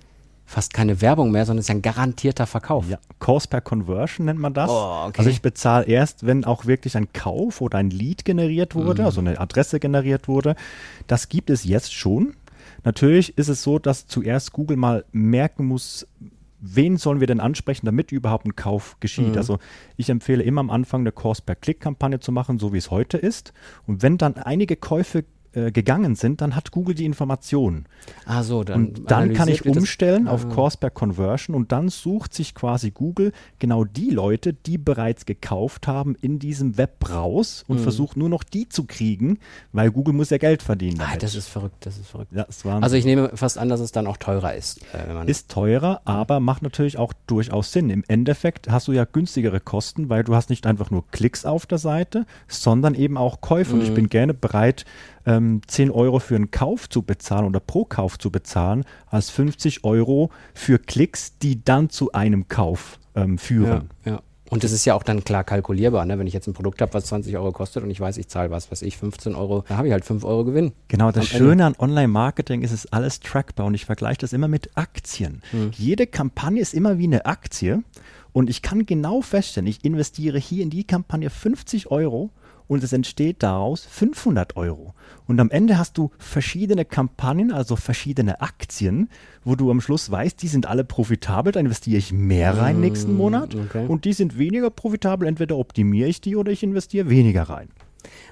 fast 0.46 0.72
keine 0.72 1.00
Werbung 1.00 1.32
mehr, 1.32 1.44
sondern 1.44 1.60
es 1.60 1.66
ist 1.66 1.70
ein 1.70 1.82
garantierter 1.82 2.46
Verkauf. 2.46 2.88
Ja, 2.88 2.98
Cost 3.18 3.50
per 3.50 3.60
Conversion 3.60 4.26
nennt 4.26 4.38
man 4.38 4.54
das. 4.54 4.70
Oh, 4.70 5.06
okay. 5.08 5.18
Also 5.18 5.30
ich 5.30 5.42
bezahle 5.42 5.86
erst, 5.86 6.24
wenn 6.24 6.44
auch 6.44 6.66
wirklich 6.66 6.96
ein 6.96 7.12
Kauf 7.12 7.60
oder 7.60 7.78
ein 7.78 7.90
Lead 7.90 8.24
generiert 8.24 8.74
wurde, 8.74 9.02
mhm. 9.02 9.06
also 9.06 9.20
eine 9.20 9.40
Adresse 9.40 9.80
generiert 9.80 10.28
wurde. 10.28 10.54
Das 11.08 11.28
gibt 11.28 11.50
es 11.50 11.64
jetzt 11.64 11.92
schon. 11.92 12.34
Natürlich 12.84 13.36
ist 13.36 13.48
es 13.48 13.64
so, 13.64 13.80
dass 13.80 14.06
zuerst 14.06 14.52
Google 14.52 14.76
mal 14.76 15.04
merken 15.10 15.66
muss, 15.66 16.06
wen 16.60 16.96
sollen 16.96 17.20
wir 17.20 17.26
denn 17.26 17.40
ansprechen, 17.40 17.86
damit 17.86 18.12
überhaupt 18.12 18.46
ein 18.46 18.54
Kauf 18.54 18.96
geschieht. 19.00 19.32
Mhm. 19.32 19.38
Also 19.38 19.58
ich 19.96 20.08
empfehle 20.10 20.42
immer 20.42 20.60
am 20.60 20.70
Anfang 20.70 21.00
eine 21.00 21.12
Cost 21.12 21.44
per 21.46 21.56
Click 21.56 21.80
Kampagne 21.80 22.20
zu 22.20 22.30
machen, 22.30 22.58
so 22.58 22.72
wie 22.72 22.78
es 22.78 22.90
heute 22.90 23.18
ist. 23.18 23.52
Und 23.86 24.02
wenn 24.02 24.16
dann 24.16 24.34
einige 24.34 24.76
Käufe 24.76 25.24
äh, 25.56 25.72
gegangen 25.72 26.14
sind, 26.14 26.40
dann 26.40 26.54
hat 26.54 26.70
Google 26.70 26.94
die 26.94 27.04
Informationen. 27.06 27.86
Ah 28.26 28.42
so, 28.42 28.62
dann 28.62 28.88
Und 28.88 29.10
dann 29.10 29.32
kann 29.32 29.48
ich 29.48 29.64
wird 29.64 29.74
das- 29.74 29.80
umstellen 29.82 30.28
auf 30.28 30.44
Ah. 30.44 30.48
Course 30.48 30.76
per 30.78 30.90
Conversion 30.90 31.56
und 31.56 31.72
dann 31.72 31.88
sucht 31.88 32.34
sich 32.34 32.54
quasi 32.54 32.90
Google 32.90 33.32
genau 33.58 33.84
die 33.84 34.10
Leute, 34.10 34.52
die 34.52 34.78
bereits 34.78 35.26
gekauft 35.26 35.86
haben, 35.88 36.14
in 36.20 36.38
diesem 36.38 36.76
Web 36.78 37.10
raus 37.10 37.64
Mhm. 37.66 37.76
und 37.76 37.80
versucht 37.82 38.16
nur 38.16 38.28
noch 38.28 38.42
die 38.44 38.68
zu 38.68 38.84
kriegen, 38.84 39.38
weil 39.72 39.90
Google 39.90 40.14
muss 40.14 40.30
ja 40.30 40.38
Geld 40.38 40.62
verdienen. 40.62 41.00
Ah, 41.00 41.06
Damit. 41.06 41.22
das 41.22 41.34
ist 41.34 41.48
verrückt, 41.48 41.76
das 41.86 41.96
ist 41.98 42.08
verrückt. 42.10 42.32
ja, 42.32 42.46
Also 42.80 42.96
ich 42.96 43.04
nehme 43.04 43.30
fast 43.34 43.58
an, 43.58 43.68
dass 43.68 43.80
es 43.80 43.92
dann 43.92 44.06
auch 44.06 44.18
teurer 44.18 44.54
ist. 44.54 44.80
Äh, 44.92 45.30
ist 45.30 45.50
teurer, 45.50 46.02
aber 46.04 46.38
macht 46.40 46.62
natürlich 46.62 46.98
auch 46.98 47.12
durchaus 47.26 47.72
Sinn. 47.72 47.90
Im 47.90 48.04
Endeffekt 48.08 48.68
hast 48.70 48.88
du 48.88 48.92
ja 48.92 49.04
günstigere 49.04 49.60
Kosten, 49.60 50.08
weil 50.10 50.22
du 50.22 50.34
hast 50.34 50.50
nicht 50.50 50.66
einfach 50.66 50.90
nur 50.90 51.04
Klicks 51.12 51.44
auf 51.46 51.64
der 51.66 51.78
Seite, 51.78 52.26
sondern 52.46 52.94
eben 52.94 53.16
auch 53.16 53.40
Käufe. 53.40 53.72
Und 53.74 53.82
ich 53.82 53.94
bin 53.94 54.08
gerne 54.08 54.34
bereit, 54.34 54.84
ähm, 55.26 55.60
10 55.66 55.90
Euro 55.90 56.18
für 56.18 56.36
einen 56.36 56.50
Kauf 56.50 56.88
zu 56.88 57.02
bezahlen 57.02 57.46
oder 57.46 57.60
pro 57.60 57.84
Kauf 57.84 58.18
zu 58.18 58.30
bezahlen, 58.30 58.84
als 59.08 59.30
50 59.30 59.84
Euro 59.84 60.30
für 60.54 60.78
Klicks, 60.78 61.38
die 61.38 61.62
dann 61.64 61.90
zu 61.90 62.12
einem 62.12 62.48
Kauf 62.48 62.98
ähm, 63.14 63.32
ja, 63.32 63.38
führen. 63.38 63.90
ja. 64.04 64.22
Und 64.48 64.62
das 64.62 64.70
ist 64.70 64.84
ja 64.84 64.94
auch 64.94 65.02
dann 65.02 65.24
klar 65.24 65.42
kalkulierbar, 65.42 66.06
ne? 66.06 66.18
wenn 66.18 66.26
ich 66.26 66.32
jetzt 66.32 66.46
ein 66.46 66.52
Produkt 66.52 66.80
habe, 66.80 66.94
was 66.94 67.06
20 67.06 67.36
Euro 67.36 67.50
kostet 67.50 67.82
und 67.82 67.90
ich 67.90 67.98
weiß, 67.98 68.16
ich 68.16 68.28
zahle 68.28 68.50
was, 68.50 68.70
was 68.70 68.82
ich 68.82 68.96
15 68.96 69.34
Euro, 69.34 69.64
dann 69.68 69.76
habe 69.76 69.88
ich 69.88 69.92
halt 69.92 70.04
5 70.04 70.24
Euro 70.24 70.44
Gewinn. 70.44 70.72
Genau, 70.88 71.10
das. 71.10 71.26
Schöne 71.26 71.66
an 71.66 71.74
Online-Marketing 71.76 72.62
ist, 72.62 72.70
es 72.70 72.84
ist 72.84 72.92
alles 72.92 73.18
trackbar 73.20 73.66
und 73.66 73.74
ich 73.74 73.86
vergleiche 73.86 74.18
das 74.18 74.32
immer 74.32 74.46
mit 74.46 74.76
Aktien. 74.76 75.42
Hm. 75.50 75.72
Jede 75.76 76.06
Kampagne 76.06 76.60
ist 76.60 76.74
immer 76.74 76.98
wie 76.98 77.04
eine 77.04 77.26
Aktie 77.26 77.82
und 78.32 78.48
ich 78.48 78.62
kann 78.62 78.86
genau 78.86 79.20
feststellen, 79.20 79.66
ich 79.66 79.84
investiere 79.84 80.38
hier 80.38 80.62
in 80.62 80.70
die 80.70 80.84
Kampagne 80.84 81.28
50 81.28 81.90
Euro 81.90 82.30
und 82.68 82.82
es 82.82 82.92
entsteht 82.92 83.42
daraus 83.42 83.84
500 83.84 84.56
Euro. 84.56 84.94
Und 85.26 85.40
am 85.40 85.50
Ende 85.50 85.78
hast 85.78 85.98
du 85.98 86.10
verschiedene 86.18 86.84
Kampagnen, 86.84 87.52
also 87.52 87.76
verschiedene 87.76 88.40
Aktien, 88.40 89.08
wo 89.44 89.56
du 89.56 89.70
am 89.70 89.80
Schluss 89.80 90.10
weißt, 90.10 90.40
die 90.40 90.48
sind 90.48 90.66
alle 90.66 90.84
profitabel, 90.84 91.52
da 91.52 91.60
investiere 91.60 91.98
ich 91.98 92.12
mehr 92.12 92.56
rein 92.58 92.80
nächsten 92.80 93.16
Monat 93.16 93.54
okay. 93.54 93.86
und 93.86 94.04
die 94.04 94.12
sind 94.12 94.38
weniger 94.38 94.70
profitabel, 94.70 95.26
entweder 95.26 95.56
optimiere 95.56 96.08
ich 96.08 96.20
die 96.20 96.36
oder 96.36 96.52
ich 96.52 96.62
investiere 96.62 97.10
weniger 97.10 97.44
rein. 97.44 97.68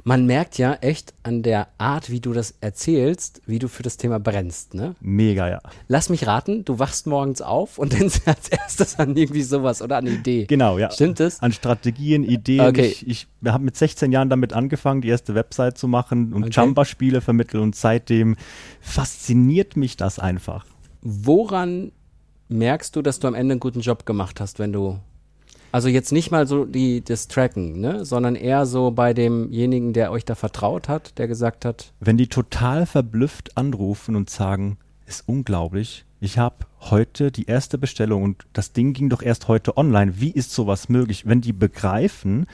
Man 0.06 0.26
merkt 0.26 0.58
ja 0.58 0.74
echt 0.74 1.14
an 1.22 1.42
der 1.42 1.68
Art, 1.78 2.10
wie 2.10 2.20
du 2.20 2.34
das 2.34 2.54
erzählst, 2.60 3.40
wie 3.46 3.58
du 3.58 3.68
für 3.68 3.82
das 3.82 3.96
Thema 3.96 4.20
brennst. 4.20 4.74
Ne? 4.74 4.94
Mega, 5.00 5.48
ja. 5.48 5.60
Lass 5.88 6.10
mich 6.10 6.26
raten, 6.26 6.62
du 6.66 6.78
wachst 6.78 7.06
morgens 7.06 7.40
auf 7.40 7.78
und 7.78 7.92
denkst 7.98 8.20
als 8.26 8.48
erstes 8.50 8.98
an 8.98 9.16
irgendwie 9.16 9.42
sowas 9.42 9.80
oder 9.80 9.96
an 9.96 10.06
Idee. 10.06 10.44
Genau, 10.44 10.78
ja. 10.78 10.90
Stimmt 10.90 11.20
das? 11.20 11.40
An 11.40 11.52
Strategien, 11.52 12.22
Ideen. 12.22 12.66
Okay. 12.66 12.86
Ich, 12.86 13.06
ich 13.08 13.26
habe 13.46 13.64
mit 13.64 13.78
16 13.78 14.12
Jahren 14.12 14.28
damit 14.28 14.52
angefangen, 14.52 15.00
die 15.00 15.08
erste 15.08 15.34
Website 15.34 15.78
zu 15.78 15.88
machen 15.88 16.34
und 16.34 16.44
Okay. 16.44 16.52
Jamba-Spiele 16.52 17.22
vermitteln 17.22 17.62
und 17.62 17.74
seitdem 17.74 18.36
fasziniert 18.82 19.78
mich 19.78 19.96
das 19.96 20.18
einfach. 20.18 20.66
Woran 21.00 21.92
merkst 22.48 22.94
du, 22.94 23.00
dass 23.00 23.20
du 23.20 23.28
am 23.28 23.34
Ende 23.34 23.52
einen 23.52 23.60
guten 23.60 23.80
Job 23.80 24.04
gemacht 24.04 24.38
hast, 24.38 24.58
wenn 24.58 24.72
du 24.74 24.98
also 25.74 25.88
jetzt 25.88 26.12
nicht 26.12 26.30
mal 26.30 26.46
so 26.46 26.66
die, 26.66 27.02
das 27.02 27.26
Tracken, 27.26 27.80
ne? 27.80 28.04
sondern 28.04 28.36
eher 28.36 28.64
so 28.64 28.92
bei 28.92 29.12
demjenigen, 29.12 29.92
der 29.92 30.12
euch 30.12 30.24
da 30.24 30.36
vertraut 30.36 30.88
hat, 30.88 31.18
der 31.18 31.26
gesagt 31.26 31.64
hat, 31.64 31.92
Wenn 31.98 32.16
die 32.16 32.28
total 32.28 32.86
verblüfft 32.86 33.56
anrufen 33.56 34.14
und 34.14 34.30
sagen, 34.30 34.78
ist 35.04 35.24
unglaublich, 35.26 36.04
ich 36.20 36.38
habe 36.38 36.66
heute 36.78 37.32
die 37.32 37.46
erste 37.46 37.76
Bestellung 37.76 38.22
und 38.22 38.46
das 38.52 38.72
Ding 38.72 38.92
ging 38.92 39.08
doch 39.08 39.20
erst 39.20 39.48
heute 39.48 39.76
online. 39.76 40.20
Wie 40.20 40.30
ist 40.30 40.52
sowas 40.52 40.88
möglich? 40.88 41.26
Wenn 41.26 41.40
die 41.40 41.52
begreifen, 41.52 42.46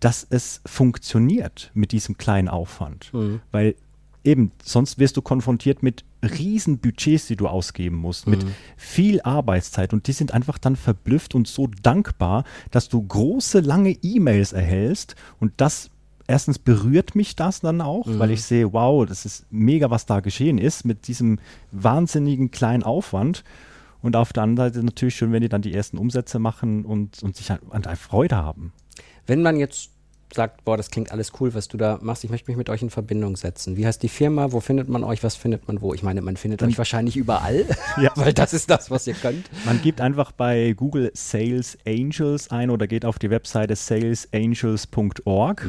dass 0.00 0.26
es 0.28 0.60
funktioniert 0.66 1.70
mit 1.72 1.92
diesem 1.92 2.18
kleinen 2.18 2.48
Aufwand. 2.48 3.12
Weil 3.52 3.76
eben, 4.26 4.52
sonst 4.62 4.98
wirst 4.98 5.16
du 5.16 5.22
konfrontiert 5.22 5.82
mit 5.82 6.04
riesen 6.22 6.78
Budgets, 6.78 7.26
die 7.26 7.36
du 7.36 7.46
ausgeben 7.46 7.96
musst, 7.96 8.26
mit 8.26 8.44
viel 8.76 9.20
Arbeitszeit 9.22 9.92
und 9.92 10.06
die 10.06 10.12
sind 10.12 10.32
einfach 10.32 10.58
dann 10.58 10.76
verblüfft 10.76 11.34
und 11.34 11.46
so 11.46 11.68
dankbar, 11.82 12.44
dass 12.70 12.88
du 12.88 13.02
große, 13.02 13.60
lange 13.60 13.96
E-Mails 14.02 14.52
erhältst 14.52 15.14
und 15.38 15.52
das 15.56 15.90
erstens 16.26 16.58
berührt 16.58 17.14
mich 17.14 17.36
das 17.36 17.60
dann 17.60 17.80
auch, 17.80 18.06
weil 18.08 18.32
ich 18.32 18.42
sehe, 18.42 18.72
wow, 18.72 19.06
das 19.06 19.24
ist 19.24 19.46
mega, 19.50 19.90
was 19.90 20.06
da 20.06 20.20
geschehen 20.20 20.58
ist 20.58 20.84
mit 20.84 21.06
diesem 21.06 21.38
wahnsinnigen 21.70 22.50
kleinen 22.50 22.82
Aufwand. 22.82 23.44
Und 24.02 24.16
auf 24.16 24.32
der 24.32 24.42
anderen 24.42 24.72
Seite 24.72 24.84
natürlich 24.84 25.16
schön, 25.16 25.32
wenn 25.32 25.40
die 25.40 25.48
dann 25.48 25.62
die 25.62 25.74
ersten 25.74 25.98
Umsätze 25.98 26.38
machen 26.38 26.84
und, 26.84 27.22
und 27.22 27.36
sich 27.36 27.50
an, 27.50 27.58
an 27.70 27.82
der 27.82 27.96
Freude 27.96 28.36
haben. 28.36 28.72
wenn 29.26 29.42
man 29.42 29.56
jetzt 29.56 29.90
sagt, 30.34 30.64
boah, 30.64 30.76
das 30.76 30.90
klingt 30.90 31.12
alles 31.12 31.32
cool, 31.40 31.54
was 31.54 31.68
du 31.68 31.76
da 31.76 31.98
machst, 32.02 32.24
ich 32.24 32.30
möchte 32.30 32.50
mich 32.50 32.56
mit 32.56 32.68
euch 32.68 32.82
in 32.82 32.90
Verbindung 32.90 33.36
setzen. 33.36 33.76
Wie 33.76 33.86
heißt 33.86 34.02
die 34.02 34.08
Firma? 34.08 34.52
Wo 34.52 34.60
findet 34.60 34.88
man 34.88 35.04
euch? 35.04 35.22
Was 35.22 35.36
findet 35.36 35.66
man 35.68 35.80
wo? 35.80 35.94
Ich 35.94 36.02
meine, 36.02 36.20
man 36.22 36.36
findet 36.36 36.62
euch 36.62 36.76
wahrscheinlich 36.78 37.16
überall, 37.16 37.64
Ja. 38.00 38.10
weil 38.16 38.32
das 38.32 38.52
ist 38.52 38.70
das, 38.70 38.90
was 38.90 39.06
ihr 39.06 39.14
könnt. 39.14 39.48
Man 39.64 39.80
gibt 39.82 40.00
einfach 40.00 40.32
bei 40.32 40.74
Google 40.76 41.10
Sales 41.14 41.78
Angels 41.86 42.50
ein 42.50 42.70
oder 42.70 42.86
geht 42.86 43.04
auf 43.04 43.18
die 43.18 43.30
Webseite 43.30 43.76
salesangels.org. 43.76 45.66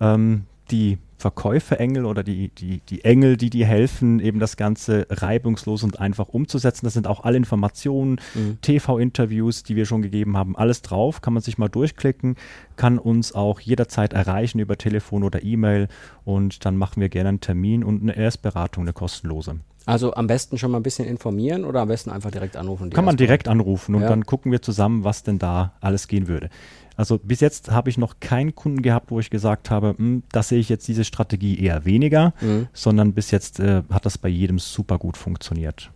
Ähm, 0.00 0.44
die 0.70 0.98
Verkäuferengel 1.16 2.04
oder 2.04 2.22
die, 2.22 2.48
die, 2.50 2.80
die 2.88 3.04
Engel, 3.04 3.36
die 3.36 3.50
dir 3.50 3.66
helfen, 3.66 4.20
eben 4.20 4.38
das 4.38 4.56
Ganze 4.56 5.06
reibungslos 5.10 5.82
und 5.82 5.98
einfach 5.98 6.28
umzusetzen. 6.28 6.86
Das 6.86 6.94
sind 6.94 7.08
auch 7.08 7.24
alle 7.24 7.36
Informationen, 7.36 8.20
TV-Interviews, 8.62 9.64
die 9.64 9.74
wir 9.74 9.84
schon 9.84 10.02
gegeben 10.02 10.36
haben, 10.36 10.56
alles 10.56 10.82
drauf. 10.82 11.20
Kann 11.20 11.32
man 11.32 11.42
sich 11.42 11.58
mal 11.58 11.68
durchklicken, 11.68 12.36
kann 12.76 12.98
uns 12.98 13.32
auch 13.34 13.58
jederzeit 13.60 14.12
erreichen 14.12 14.60
über 14.60 14.78
Telefon 14.78 15.24
oder 15.24 15.42
E-Mail 15.42 15.88
und 16.24 16.64
dann 16.64 16.76
machen 16.76 17.00
wir 17.00 17.08
gerne 17.08 17.30
einen 17.30 17.40
Termin 17.40 17.82
und 17.82 18.02
eine 18.02 18.16
Erstberatung, 18.16 18.84
eine 18.84 18.92
kostenlose. 18.92 19.56
Also 19.86 20.12
am 20.12 20.26
besten 20.26 20.58
schon 20.58 20.70
mal 20.70 20.78
ein 20.78 20.82
bisschen 20.82 21.06
informieren 21.08 21.64
oder 21.64 21.80
am 21.80 21.88
besten 21.88 22.10
einfach 22.10 22.30
direkt 22.30 22.56
anrufen. 22.56 22.90
Kann 22.90 23.06
man 23.06 23.16
direkt 23.16 23.48
anrufen 23.48 23.94
und 23.94 24.02
Ja. 24.02 24.08
dann 24.08 24.24
gucken 24.26 24.52
wir 24.52 24.60
zusammen, 24.60 25.02
was 25.02 25.22
denn 25.22 25.38
da 25.38 25.72
alles 25.80 26.08
gehen 26.08 26.28
würde. 26.28 26.50
Also 26.98 27.16
bis 27.18 27.38
jetzt 27.40 27.70
habe 27.70 27.90
ich 27.90 27.96
noch 27.96 28.18
keinen 28.18 28.54
Kunden 28.56 28.82
gehabt, 28.82 29.10
wo 29.12 29.20
ich 29.20 29.30
gesagt 29.30 29.70
habe, 29.70 29.94
"Hm, 29.96 30.24
das 30.32 30.48
sehe 30.48 30.58
ich 30.58 30.68
jetzt 30.68 30.88
diese 30.88 31.04
Strategie 31.04 31.58
eher 31.58 31.84
weniger, 31.84 32.34
Mhm. 32.40 32.66
sondern 32.72 33.12
bis 33.14 33.30
jetzt 33.30 33.60
äh, 33.60 33.82
hat 33.88 34.04
das 34.04 34.18
bei 34.18 34.28
jedem 34.28 34.58
super 34.58 34.98
gut 34.98 35.16
funktioniert. 35.16 35.90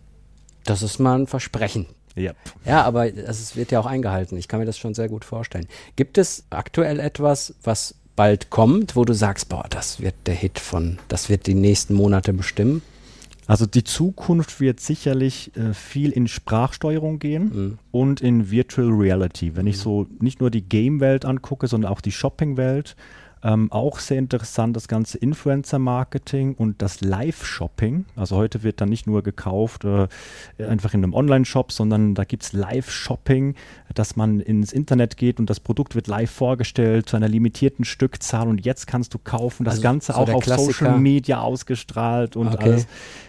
Das 0.63 0.81
ist 0.81 0.99
mal 0.99 1.19
ein 1.19 1.27
Versprechen. 1.27 1.87
Ja. 2.15 2.31
Ja, 2.65 2.83
aber 2.83 3.13
es 3.13 3.55
wird 3.57 3.71
ja 3.71 3.79
auch 3.81 3.85
eingehalten. 3.85 4.37
Ich 4.37 4.47
kann 4.47 4.59
mir 4.61 4.65
das 4.65 4.77
schon 4.77 4.93
sehr 4.93 5.09
gut 5.09 5.25
vorstellen. 5.25 5.67
Gibt 5.97 6.17
es 6.17 6.45
aktuell 6.51 6.99
etwas, 7.01 7.53
was 7.63 7.95
bald 8.15 8.49
kommt, 8.49 8.95
wo 8.95 9.03
du 9.03 9.13
sagst, 9.13 9.49
boah, 9.49 9.65
das 9.69 9.99
wird 9.99 10.15
der 10.25 10.35
Hit 10.35 10.57
von, 10.59 10.99
das 11.09 11.27
wird 11.27 11.47
die 11.47 11.55
nächsten 11.55 11.95
Monate 11.95 12.31
bestimmen? 12.31 12.81
Also 13.47 13.65
die 13.65 13.83
Zukunft 13.83 14.59
wird 14.59 14.79
sicherlich 14.79 15.55
äh, 15.57 15.73
viel 15.73 16.11
in 16.11 16.27
Sprachsteuerung 16.27 17.19
gehen 17.19 17.77
und 17.91 18.21
in 18.21 18.49
Virtual 18.51 18.89
Reality. 18.89 19.55
Wenn 19.55 19.67
ich 19.67 19.77
so 19.77 20.07
nicht 20.19 20.39
nur 20.39 20.49
die 20.49 20.63
Game-Welt 20.63 21.25
angucke, 21.25 21.67
sondern 21.67 21.91
auch 21.91 22.01
die 22.01 22.11
Shopping-Welt, 22.11 22.95
ähm, 23.43 23.71
auch 23.71 23.99
sehr 23.99 24.19
interessant 24.19 24.75
das 24.75 24.87
ganze 24.87 25.17
Influencer-Marketing 25.17 26.55
und 26.55 26.81
das 26.81 27.01
Live-Shopping. 27.01 28.05
Also 28.15 28.37
heute 28.37 28.63
wird 28.63 28.79
dann 28.79 28.89
nicht 28.89 29.05
nur 29.05 29.21
gekauft 29.21 29.83
äh, 29.83 30.07
einfach 30.57 30.93
in 30.93 31.03
einem 31.03 31.13
Online-Shop, 31.13 31.71
sondern 31.71 32.15
da 32.15 32.23
gibt 32.23 32.43
es 32.43 32.53
Live-Shopping, 32.53 33.55
dass 33.93 34.15
man 34.15 34.39
ins 34.39 34.73
Internet 34.73 35.17
geht 35.17 35.39
und 35.39 35.49
das 35.49 35.59
Produkt 35.59 35.95
wird 35.95 36.07
live 36.07 36.31
vorgestellt 36.31 37.07
zu 37.09 37.15
einer 37.15 37.27
limitierten 37.29 37.85
Stückzahl 37.85 38.47
und 38.47 38.65
jetzt 38.65 38.87
kannst 38.87 39.13
du 39.13 39.19
kaufen. 39.19 39.63
Das 39.63 39.73
Also 39.75 39.83
Ganze 39.83 40.13
so 40.13 40.17
auch 40.19 40.29
auf 40.29 40.45
Social 40.45 40.57
Klassiker. 40.57 40.97
Media 40.97 41.41
ausgestrahlt 41.41 42.35
und 42.35 42.47
Okay. 42.47 42.63
alles. 42.71 42.87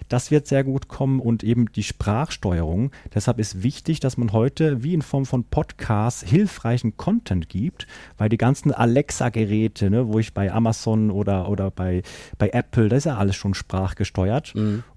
Das 0.09 0.31
wird 0.31 0.47
sehr 0.47 0.65
gut 0.65 0.89
kommen 0.89 1.19
und 1.19 1.43
eben 1.43 1.73
die 1.73 1.83
Sprachsteuerung. 1.83 2.91
Deshalb 3.15 3.39
ist 3.39 3.63
wichtig, 3.63 4.01
dass 4.01 4.17
man 4.19 4.33
heute 4.33 4.83
wie 4.83 4.93
in 4.95 5.03
Form 5.03 5.25
von 5.25 5.45
Podcasts 5.45 6.23
hilfreichen 6.23 6.97
Content 6.97 7.49
gibt, 7.49 7.87
weil 8.19 8.29
die 8.29 8.37
ganzen 8.37 8.71
Alexa-Geräte, 8.73 9.91
ne, 9.91 10.09
wo 10.09 10.19
ich 10.19 10.35
bei 10.35 10.53
Amazon 10.53 11.11
oder, 11.11 11.49
oder 11.49 11.71
bei, 11.71 12.03
bei 12.39 12.51
Apple, 12.51 12.89
das 12.89 12.99
ist 12.99 13.05
ja 13.07 13.17
alles 13.17 13.37
schon 13.37 13.55
sprachgesteuert. 13.55 14.55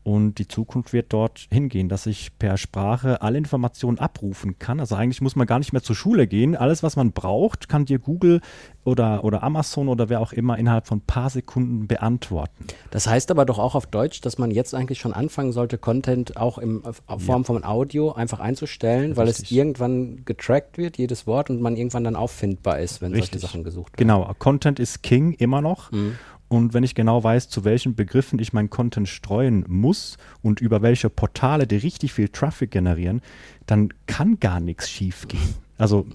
Und 0.07 0.35
die 0.35 0.47
Zukunft 0.47 0.93
wird 0.93 1.11
dort 1.11 1.47
hingehen, 1.51 1.89
dass 1.89 2.05
ich 2.05 2.39
per 2.39 2.55
Sprache 2.55 3.21
alle 3.21 3.37
Informationen 3.37 3.99
abrufen 3.99 4.57
kann. 4.57 4.79
Also 4.79 4.95
eigentlich 4.95 5.19
muss 5.19 5.35
man 5.35 5.45
gar 5.45 5.59
nicht 5.59 5.73
mehr 5.73 5.83
zur 5.83 5.97
Schule 5.97 6.27
gehen. 6.27 6.55
Alles, 6.55 6.81
was 6.81 6.95
man 6.95 7.11
braucht, 7.11 7.67
kann 7.67 7.83
dir 7.83 7.99
Google 7.99 8.39
oder, 8.85 9.25
oder 9.25 9.43
Amazon 9.43 9.89
oder 9.89 10.07
wer 10.07 10.21
auch 10.21 10.31
immer 10.31 10.57
innerhalb 10.57 10.87
von 10.87 10.99
ein 10.99 11.05
paar 11.05 11.29
Sekunden 11.29 11.87
beantworten. 11.87 12.67
Das 12.89 13.05
heißt 13.05 13.31
aber 13.31 13.43
doch 13.43 13.59
auch 13.59 13.75
auf 13.75 13.85
Deutsch, 13.85 14.21
dass 14.21 14.37
man 14.37 14.49
jetzt 14.49 14.73
eigentlich 14.73 14.99
schon 14.99 15.11
anfangen 15.11 15.51
sollte, 15.51 15.77
Content 15.77 16.37
auch 16.37 16.57
in 16.57 16.83
Form 17.17 17.43
von 17.43 17.65
Audio 17.65 18.13
einfach 18.13 18.39
einzustellen, 18.39 19.17
weil 19.17 19.27
es 19.27 19.51
irgendwann 19.51 20.23
getrackt 20.23 20.77
wird, 20.77 20.97
jedes 20.97 21.27
Wort, 21.27 21.49
und 21.49 21.59
man 21.59 21.75
irgendwann 21.75 22.05
dann 22.05 22.15
auffindbar 22.15 22.79
ist, 22.79 23.01
wenn 23.01 23.11
solche 23.11 23.23
Richtig. 23.23 23.41
Sachen 23.41 23.65
gesucht 23.65 23.99
werden. 23.99 24.07
Genau, 24.07 24.33
Content 24.39 24.79
ist 24.79 25.03
King 25.03 25.33
immer 25.33 25.59
noch. 25.59 25.91
Mhm. 25.91 26.15
Und 26.49 26.73
wenn 26.73 26.83
ich 26.83 26.95
genau 26.95 27.23
weiß, 27.23 27.49
zu 27.49 27.65
welchen 27.65 27.95
Begriffen 27.95 28.39
ich 28.39 28.53
meinen 28.53 28.69
Content 28.69 29.09
streuen 29.09 29.65
muss 29.67 30.17
und 30.41 30.61
über 30.61 30.81
welche 30.81 31.09
Portale, 31.09 31.67
die 31.67 31.77
richtig 31.77 32.13
viel 32.13 32.29
Traffic 32.29 32.71
generieren, 32.71 33.21
dann 33.65 33.93
kann 34.05 34.39
gar 34.39 34.59
nichts 34.59 34.89
schief 34.89 35.27
gehen. 35.27 35.55
Also 35.77 36.07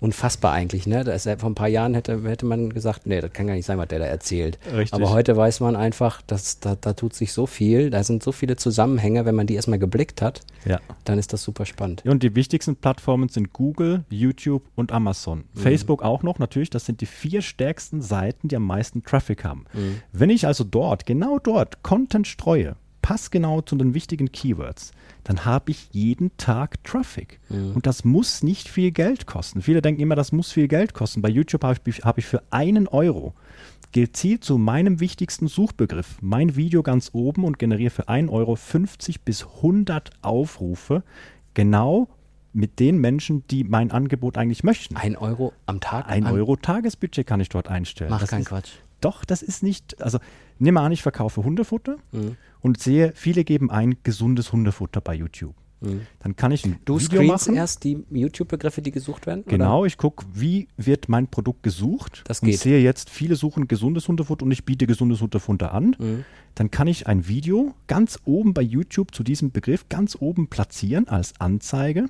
unfassbar 0.00 0.52
eigentlich. 0.52 0.86
Ne? 0.86 1.02
Da 1.04 1.12
ist, 1.12 1.28
vor 1.38 1.50
ein 1.50 1.54
paar 1.54 1.68
Jahren 1.68 1.94
hätte, 1.94 2.22
hätte 2.22 2.46
man 2.46 2.70
gesagt, 2.72 3.06
nee, 3.06 3.20
das 3.20 3.32
kann 3.32 3.46
gar 3.48 3.54
nicht 3.54 3.66
sein, 3.66 3.78
was 3.78 3.88
der 3.88 3.98
da 3.98 4.04
erzählt. 4.04 4.58
Richtig. 4.72 4.92
Aber 4.94 5.10
heute 5.10 5.36
weiß 5.36 5.60
man 5.60 5.74
einfach, 5.76 6.22
dass 6.22 6.60
da, 6.60 6.76
da 6.80 6.92
tut 6.92 7.14
sich 7.14 7.32
so 7.32 7.46
viel, 7.46 7.90
da 7.90 8.04
sind 8.04 8.22
so 8.22 8.30
viele 8.32 8.56
Zusammenhänge, 8.56 9.24
wenn 9.24 9.34
man 9.34 9.46
die 9.46 9.54
erstmal 9.54 9.78
geblickt 9.78 10.22
hat, 10.22 10.42
Ja. 10.64 10.80
dann 11.04 11.18
ist 11.18 11.32
das 11.32 11.42
super 11.42 11.66
spannend. 11.66 12.04
Und 12.04 12.22
die 12.22 12.34
wichtigsten 12.36 12.76
Plattformen 12.76 13.28
sind 13.28 13.52
Google, 13.52 14.04
YouTube 14.08 14.62
und 14.76 14.92
Amazon. 14.92 15.44
Facebook 15.54 16.02
auch 16.02 16.22
noch, 16.22 16.38
natürlich, 16.38 16.70
das 16.70 16.86
sind 16.86 17.00
die 17.00 17.06
vier 17.06 17.42
stärksten 17.42 18.00
Seiten, 18.00 18.48
die 18.48 18.56
am 18.56 18.64
meisten 18.64 19.02
Traffic 19.02 19.44
haben. 19.44 19.64
Wenn 20.12 20.30
ich 20.30 20.46
also 20.46 20.64
dort, 20.64 21.06
genau 21.06 21.38
dort, 21.38 21.82
Content 21.82 22.26
streue, 22.26 22.76
passgenau 23.02 23.62
zu 23.62 23.74
den 23.76 23.94
wichtigen 23.94 24.30
Keywords, 24.30 24.92
dann 25.24 25.44
habe 25.44 25.70
ich 25.70 25.88
jeden 25.92 26.36
Tag 26.36 26.82
Traffic. 26.84 27.40
Und 27.50 27.86
das 27.86 28.04
muss 28.04 28.42
nicht 28.42 28.68
viel 28.68 28.90
Geld 28.90 29.26
kosten. 29.26 29.62
Viele 29.62 29.82
denken 29.82 30.00
immer, 30.00 30.14
das 30.14 30.32
muss 30.32 30.52
viel 30.52 30.68
Geld 30.68 30.94
kosten. 30.94 31.22
Bei 31.22 31.28
YouTube 31.28 31.64
habe 31.64 31.78
ich, 31.86 32.04
habe 32.04 32.20
ich 32.20 32.26
für 32.26 32.42
einen 32.50 32.88
Euro 32.88 33.34
gezielt 33.92 34.44
zu 34.44 34.58
meinem 34.58 35.00
wichtigsten 35.00 35.48
Suchbegriff 35.48 36.18
mein 36.20 36.56
Video 36.56 36.82
ganz 36.82 37.10
oben 37.12 37.44
und 37.44 37.58
generiere 37.58 37.90
für 37.90 38.08
1 38.08 38.30
Euro 38.30 38.56
50 38.56 39.22
bis 39.22 39.46
100 39.46 40.10
Aufrufe, 40.22 41.02
genau 41.54 42.08
mit 42.52 42.80
den 42.80 42.98
Menschen, 42.98 43.46
die 43.48 43.64
mein 43.64 43.90
Angebot 43.90 44.36
eigentlich 44.36 44.64
möchten. 44.64 44.96
Ein 44.96 45.16
Euro 45.16 45.52
am 45.66 45.80
Tag? 45.80 46.08
Ein 46.08 46.26
Euro 46.26 46.56
Tagesbudget 46.56 47.26
kann 47.26 47.40
ich 47.40 47.48
dort 47.48 47.68
einstellen. 47.68 48.10
Mach 48.10 48.20
Das 48.20 48.30
keinen 48.30 48.44
Quatsch. 48.44 48.72
Doch, 49.00 49.24
das 49.24 49.42
ist 49.42 49.62
nicht, 49.62 50.00
also 50.02 50.18
nimm 50.58 50.74
mal 50.74 50.84
an, 50.84 50.92
ich 50.92 51.02
verkaufe 51.02 51.44
Hundefutter 51.44 51.96
Mhm. 52.12 52.36
und 52.60 52.80
sehe, 52.80 53.12
viele 53.14 53.44
geben 53.44 53.70
ein 53.70 53.96
gesundes 54.02 54.52
Hundefutter 54.52 55.00
bei 55.00 55.14
YouTube. 55.14 55.54
Dann 56.18 56.34
kann 56.34 56.50
ich 56.50 56.64
ein 56.64 56.72
Mhm. 56.72 56.76
Du 56.86 56.98
Video 56.98 57.22
machen. 57.22 57.54
erst 57.54 57.84
die 57.84 58.04
YouTube-Begriffe, 58.10 58.82
die 58.82 58.90
gesucht 58.90 59.26
werden? 59.28 59.44
Genau, 59.46 59.84
ich 59.84 59.96
gucke, 59.96 60.26
wie 60.34 60.66
wird 60.76 61.08
mein 61.08 61.28
Produkt 61.28 61.62
gesucht 61.62 62.24
Das 62.26 62.40
und 62.40 62.48
geht. 62.48 62.58
sehe 62.58 62.80
jetzt, 62.82 63.10
viele 63.10 63.36
suchen 63.36 63.68
gesundes 63.68 64.08
Hundefutter 64.08 64.44
und 64.44 64.50
ich 64.50 64.64
biete 64.64 64.88
gesundes 64.88 65.20
Hundefutter 65.20 65.72
an. 65.72 65.94
Mhm. 65.96 66.24
Dann 66.56 66.72
kann 66.72 66.88
ich 66.88 67.06
ein 67.06 67.28
Video 67.28 67.76
ganz 67.86 68.18
oben 68.24 68.54
bei 68.54 68.62
YouTube 68.62 69.14
zu 69.14 69.22
diesem 69.22 69.52
Begriff 69.52 69.88
ganz 69.88 70.16
oben 70.18 70.48
platzieren 70.48 71.06
als 71.06 71.34
Anzeige 71.40 72.06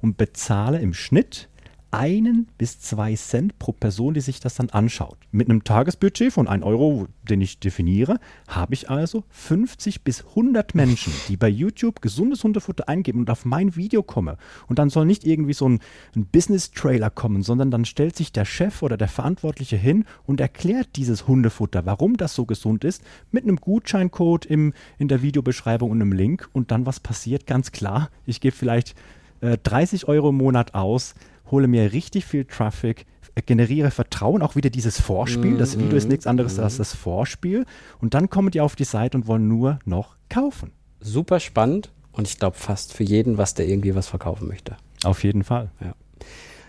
und 0.00 0.16
bezahle 0.16 0.80
im 0.80 0.94
Schnitt 0.94 1.50
einen 1.92 2.48
bis 2.56 2.80
zwei 2.80 3.14
Cent 3.14 3.58
pro 3.58 3.72
Person, 3.72 4.14
die 4.14 4.22
sich 4.22 4.40
das 4.40 4.54
dann 4.54 4.70
anschaut. 4.70 5.18
Mit 5.30 5.48
einem 5.48 5.62
Tagesbudget 5.62 6.32
von 6.32 6.48
1 6.48 6.64
Euro, 6.64 7.06
den 7.28 7.42
ich 7.42 7.60
definiere, 7.60 8.18
habe 8.48 8.72
ich 8.72 8.88
also 8.88 9.24
50 9.28 10.02
bis 10.02 10.24
100 10.24 10.74
Menschen, 10.74 11.12
die 11.28 11.36
bei 11.36 11.48
YouTube 11.48 12.00
gesundes 12.00 12.42
Hundefutter 12.44 12.88
eingeben 12.88 13.20
und 13.20 13.30
auf 13.30 13.44
mein 13.44 13.76
Video 13.76 14.02
kommen. 14.02 14.36
Und 14.68 14.78
dann 14.78 14.88
soll 14.88 15.04
nicht 15.04 15.26
irgendwie 15.26 15.52
so 15.52 15.68
ein, 15.68 15.80
ein 16.16 16.24
Business-Trailer 16.24 17.10
kommen, 17.10 17.42
sondern 17.42 17.70
dann 17.70 17.84
stellt 17.84 18.16
sich 18.16 18.32
der 18.32 18.46
Chef 18.46 18.82
oder 18.82 18.96
der 18.96 19.08
Verantwortliche 19.08 19.76
hin 19.76 20.06
und 20.24 20.40
erklärt 20.40 20.96
dieses 20.96 21.28
Hundefutter, 21.28 21.84
warum 21.84 22.16
das 22.16 22.34
so 22.34 22.46
gesund 22.46 22.84
ist, 22.84 23.02
mit 23.30 23.44
einem 23.44 23.56
Gutscheincode 23.56 24.46
im, 24.46 24.72
in 24.98 25.08
der 25.08 25.20
Videobeschreibung 25.20 25.90
und 25.90 26.00
einem 26.00 26.12
Link. 26.12 26.48
Und 26.54 26.70
dann 26.70 26.86
was 26.86 27.00
passiert? 27.00 27.46
Ganz 27.46 27.70
klar, 27.70 28.08
ich 28.24 28.40
gebe 28.40 28.56
vielleicht 28.56 28.94
äh, 29.42 29.58
30 29.62 30.08
Euro 30.08 30.30
im 30.30 30.36
Monat 30.36 30.74
aus, 30.74 31.14
hole 31.50 31.68
mir 31.68 31.92
richtig 31.92 32.24
viel 32.24 32.46
Traffic, 32.46 33.04
äh, 33.34 33.42
generiere 33.42 33.90
Vertrauen, 33.90 34.40
auch 34.40 34.56
wieder 34.56 34.70
dieses 34.70 35.00
Vorspiel. 35.00 35.58
Das 35.58 35.78
Video 35.78 35.96
ist 35.96 36.08
nichts 36.08 36.26
anderes 36.26 36.58
als 36.58 36.78
das 36.78 36.94
Vorspiel. 36.94 37.66
Und 38.00 38.14
dann 38.14 38.30
kommen 38.30 38.50
die 38.50 38.60
auf 38.60 38.76
die 38.76 38.84
Seite 38.84 39.18
und 39.18 39.26
wollen 39.26 39.48
nur 39.48 39.78
noch 39.84 40.16
kaufen. 40.30 40.72
Super 41.00 41.40
spannend 41.40 41.92
und 42.12 42.28
ich 42.28 42.38
glaube 42.38 42.56
fast 42.56 42.92
für 42.92 43.04
jeden, 43.04 43.36
was 43.36 43.54
der 43.54 43.68
irgendwie 43.68 43.94
was 43.94 44.08
verkaufen 44.08 44.48
möchte. 44.48 44.76
Auf 45.04 45.24
jeden 45.24 45.44
Fall. 45.44 45.70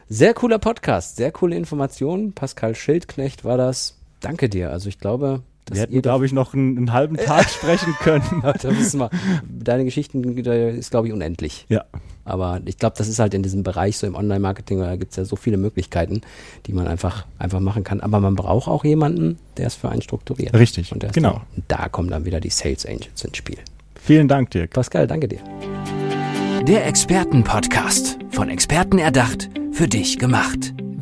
Sehr 0.09 0.33
cooler 0.33 0.59
Podcast, 0.59 1.15
sehr 1.15 1.31
coole 1.31 1.55
Informationen. 1.55 2.33
Pascal 2.33 2.75
Schildknecht 2.75 3.45
war 3.45 3.57
das. 3.57 3.99
Danke 4.19 4.49
dir. 4.49 4.71
Also 4.71 4.89
ich 4.89 4.99
glaube, 4.99 5.43
Wir 5.71 5.81
hätten, 5.81 6.01
glaube 6.01 6.25
ich, 6.25 6.33
noch 6.33 6.53
einen, 6.53 6.77
einen 6.77 6.93
halben 6.93 7.17
Tag 7.17 7.49
sprechen 7.49 7.93
können. 7.99 8.23
da 8.41 8.77
wissen 8.77 8.99
wir, 8.99 9.09
deine 9.47 9.85
Geschichten 9.85 10.43
da 10.43 10.53
ist, 10.53 10.91
glaube 10.91 11.07
ich, 11.07 11.13
unendlich. 11.13 11.65
Ja, 11.69 11.85
Aber 12.25 12.59
ich 12.65 12.77
glaube, 12.77 12.95
das 12.97 13.07
ist 13.07 13.19
halt 13.19 13.33
in 13.33 13.43
diesem 13.43 13.63
Bereich 13.63 13.97
so 13.97 14.05
im 14.07 14.15
Online-Marketing, 14.15 14.79
da 14.79 14.95
gibt 14.95 15.11
es 15.11 15.17
ja 15.17 15.25
so 15.25 15.35
viele 15.35 15.57
Möglichkeiten, 15.57 16.21
die 16.65 16.73
man 16.73 16.87
einfach, 16.87 17.25
einfach 17.39 17.59
machen 17.59 17.83
kann. 17.83 18.01
Aber 18.01 18.19
man 18.19 18.35
braucht 18.35 18.67
auch 18.67 18.83
jemanden, 18.83 19.37
der 19.57 19.67
es 19.67 19.75
für 19.75 19.89
einen 19.89 20.01
strukturiert. 20.01 20.53
Richtig, 20.53 20.91
Und 20.91 21.05
genau. 21.13 21.41
Und 21.55 21.63
da 21.67 21.89
kommen 21.89 22.09
dann 22.09 22.25
wieder 22.25 22.39
die 22.39 22.49
Sales 22.49 22.85
Angels 22.85 23.23
ins 23.23 23.37
Spiel. 23.37 23.57
vielen 23.95 24.27
Dank, 24.27 24.51
Dirk. 24.51 24.71
Pascal, 24.71 25.07
danke 25.07 25.27
dir. 25.27 25.39
Der 26.67 26.85
Expertenpodcast. 26.87 28.17
Von 28.31 28.49
Experten 28.49 28.97
erdacht, 28.97 29.49
für 29.71 29.87
dich 29.87 30.17
gemacht. 30.17 30.73